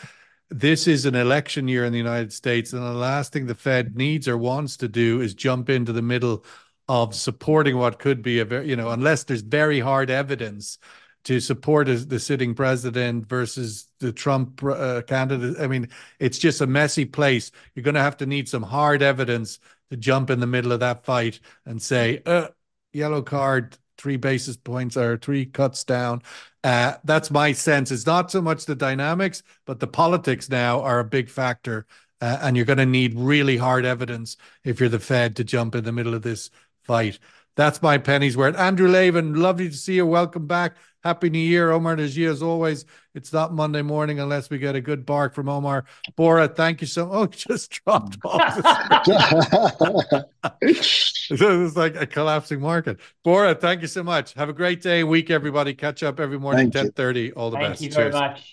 this 0.51 0.87
is 0.87 1.05
an 1.05 1.15
election 1.17 1.67
year 1.67 1.85
in 1.85 1.93
the 1.93 1.99
United 1.99 2.33
States, 2.33 2.73
and 2.73 2.83
the 2.83 2.93
last 2.93 3.33
thing 3.33 3.47
the 3.47 3.55
Fed 3.55 3.97
needs 3.97 4.29
or 4.29 4.39
wants 4.39 4.77
to 4.77 4.89
do 4.89 5.21
is 5.21 5.35
jump 5.35 5.69
into 5.69 5.93
the 5.93 6.03
middle 6.03 6.45
of 6.87 7.15
supporting 7.15 7.77
what 7.77 7.99
could 7.99 8.23
be 8.23 8.39
a 8.39 8.45
very, 8.45 8.69
you 8.69 8.77
know, 8.77 8.91
unless 8.91 9.25
there's 9.25 9.41
very 9.41 9.81
hard 9.81 10.11
evidence 10.11 10.79
to 11.25 11.41
support 11.41 11.89
the 12.09 12.21
sitting 12.21 12.55
president 12.55 13.27
versus 13.27 13.89
the 13.99 14.13
Trump 14.13 14.63
uh, 14.63 15.03
candidate. 15.03 15.59
I 15.59 15.67
mean, 15.67 15.89
it's 16.19 16.39
just 16.39 16.61
a 16.61 16.67
messy 16.67 17.05
place. 17.05 17.51
You're 17.75 17.83
going 17.83 17.95
to 17.95 18.01
have 18.01 18.19
to 18.19 18.27
need 18.27 18.49
some 18.49 18.63
hard 18.63 19.03
evidence 19.03 19.59
to 19.91 19.97
jump 19.97 20.31
in 20.31 20.41
the 20.41 20.47
middle 20.47 20.73
of 20.73 20.81
that 20.81 21.05
fight 21.05 21.41
and 21.65 21.81
say, 21.81 22.23
uh, 22.27 22.49
yellow 22.93 23.23
card, 23.23 23.77
three 23.97 24.17
basis 24.17 24.57
points 24.57 24.97
or 24.97 25.17
three 25.17 25.47
cuts 25.47 25.85
down. 25.85 26.23
Uh, 26.63 26.95
that's 27.05 27.31
my 27.31 27.53
sense. 27.53 27.91
It's 27.91 28.07
not 28.07 28.31
so 28.31 28.41
much 28.41 28.65
the 28.65 28.75
dynamics, 28.75 29.43
but 29.67 29.81
the 29.81 29.87
politics 29.87 30.49
now 30.49 30.83
are 30.83 31.01
a 31.01 31.05
big 31.05 31.29
factor. 31.29 31.87
Uh, 32.21 32.39
and 32.43 32.57
you're 32.57 32.67
going 32.67 32.79
to 32.79 32.87
need 32.87 33.15
really 33.15 33.57
hard 33.57 33.85
evidence 33.85 34.37
if 34.63 34.81
you're 34.81 34.89
the 34.89 34.99
Fed 34.99 35.37
to 35.37 35.45
jump 35.45 35.75
in 35.75 35.85
the 35.85 35.93
middle 35.93 36.15
of 36.15 36.23
this 36.23 36.51
fight. 36.83 37.19
That's 37.57 37.81
my 37.81 37.99
penny's 37.99 38.37
worth. 38.37 38.57
Andrew 38.57 38.89
Laven, 38.89 39.37
lovely 39.37 39.69
to 39.69 39.77
see 39.77 39.95
you. 39.95 40.07
Welcome 40.07 40.47
back. 40.47 40.77
Happy 41.05 41.29
New 41.29 41.39
Year, 41.39 41.71
Omar 41.71 41.97
Najia. 41.97 42.31
As 42.31 42.43
always, 42.43 42.87
it's 43.15 43.33
not 43.33 43.53
Monday 43.53 43.83
morning 43.83 44.21
unless 44.21 44.49
we 44.51 44.59
get 44.59 44.75
a 44.75 44.81
good 44.81 45.05
bark 45.05 45.35
from 45.35 45.49
Omar. 45.49 45.85
Bora, 46.17 46.49
thank 46.49 46.81
you 46.81 46.87
so 46.87 47.07
much. 47.07 47.15
Oh, 47.15 47.27
just 47.27 47.71
dropped 47.71 48.19
off. 48.25 48.59
it's 50.63 51.77
like 51.77 51.95
a 51.95 52.07
collapsing 52.07 52.61
market. 52.61 52.99
Bora, 53.23 53.55
thank 53.55 53.83
you 53.83 53.89
so 53.89 54.03
much. 54.03 54.33
Have 54.35 54.49
a 54.49 54.53
great 54.53 54.81
day, 54.83 55.05
week, 55.05 55.31
everybody. 55.31 55.75
Catch 55.75 56.03
up 56.03 56.19
every 56.19 56.39
morning, 56.39 56.71
ten 56.71 56.91
thirty. 56.91 57.33
All 57.33 57.51
the 57.51 57.59
thank 57.59 57.69
best. 57.69 57.81
Thank 57.81 57.93
you 57.93 57.95
very 57.95 58.11
Cheers. 58.11 58.21
much. 58.21 58.43